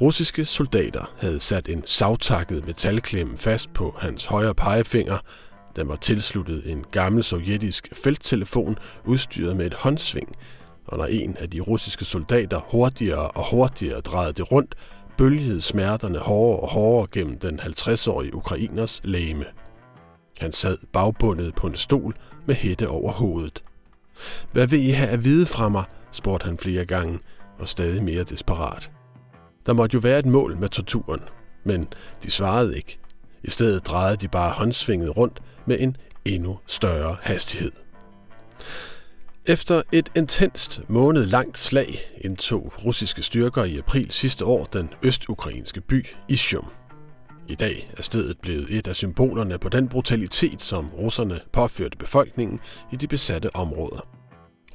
[0.00, 5.18] Russiske soldater havde sat en savtakket metalklemme fast på hans højre pegefinger.
[5.76, 10.36] Den var tilsluttet en gammel sovjetisk felttelefon udstyret med et håndsving,
[10.86, 14.74] og når en af de russiske soldater hurtigere og hurtigere drejede det rundt,
[15.18, 19.44] bølgede smerterne hårdere og hårdere gennem den 50-årige ukrainers læme.
[20.38, 22.14] Han sad bagbundet på en stol
[22.46, 23.64] med hætte over hovedet.
[24.52, 25.84] Hvad vil I have at vide fra mig?
[26.12, 27.18] spurgte han flere gange,
[27.58, 28.90] og stadig mere desperat.
[29.66, 31.20] Der måtte jo være et mål med torturen,
[31.64, 31.88] men
[32.22, 32.98] de svarede ikke.
[33.44, 35.40] I stedet drejede de bare håndsvinget rundt
[35.70, 37.72] med en endnu større hastighed.
[39.46, 45.80] Efter et intenst måned langt slag indtog russiske styrker i april sidste år den østukrainske
[45.80, 46.70] by Isium.
[47.48, 52.60] I dag er stedet blevet et af symbolerne på den brutalitet, som russerne påførte befolkningen
[52.92, 54.08] i de besatte områder.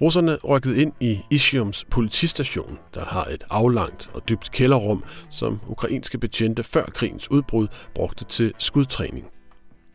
[0.01, 6.17] Russerne rykkede ind i Ishiums politistation, der har et aflangt og dybt kælderrum, som ukrainske
[6.17, 9.34] betjente før krigens udbrud brugte til skudtræning.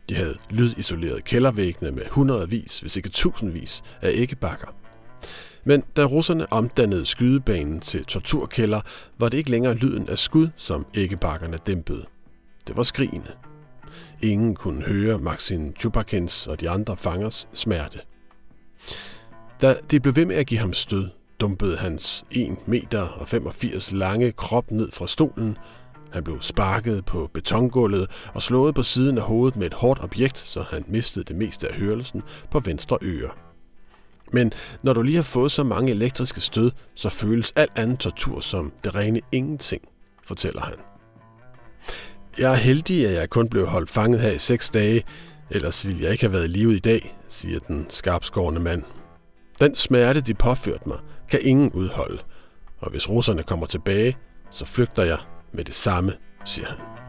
[0.09, 4.67] De havde lydisoleret kældervæggene med hundredvis, hvis ikke tusindvis, af æggebakker.
[5.63, 8.81] Men da russerne omdannede skydebanen til torturkælder,
[9.19, 12.05] var det ikke længere lyden af skud, som æggebakkerne dæmpede.
[12.67, 13.31] Det var skrigende.
[14.21, 17.99] Ingen kunne høre Maxim Chupakins og de andre fangers smerte.
[19.61, 23.91] Da de blev ved med at give ham stød, dumpede hans 1 meter og 85
[23.91, 25.57] lange krop ned fra stolen.
[26.11, 30.37] Han blev sparket på betongulvet og slået på siden af hovedet med et hårdt objekt,
[30.37, 33.29] så han mistede det meste af hørelsen på venstre øre.
[34.33, 34.53] Men
[34.83, 38.73] når du lige har fået så mange elektriske stød, så føles alt andet tortur som
[38.83, 39.81] det rene ingenting,
[40.23, 40.75] fortæller han.
[42.37, 45.03] Jeg er heldig, at jeg kun blev holdt fanget her i seks dage,
[45.49, 48.83] ellers ville jeg ikke have været i live i dag, siger den skarpskårende mand
[49.61, 50.97] den smerte, de påførte mig,
[51.29, 52.21] kan ingen udholde,
[52.79, 54.17] og hvis russerne kommer tilbage,
[54.51, 55.17] så flygter jeg
[55.51, 56.13] med det samme,
[56.45, 57.00] siger han.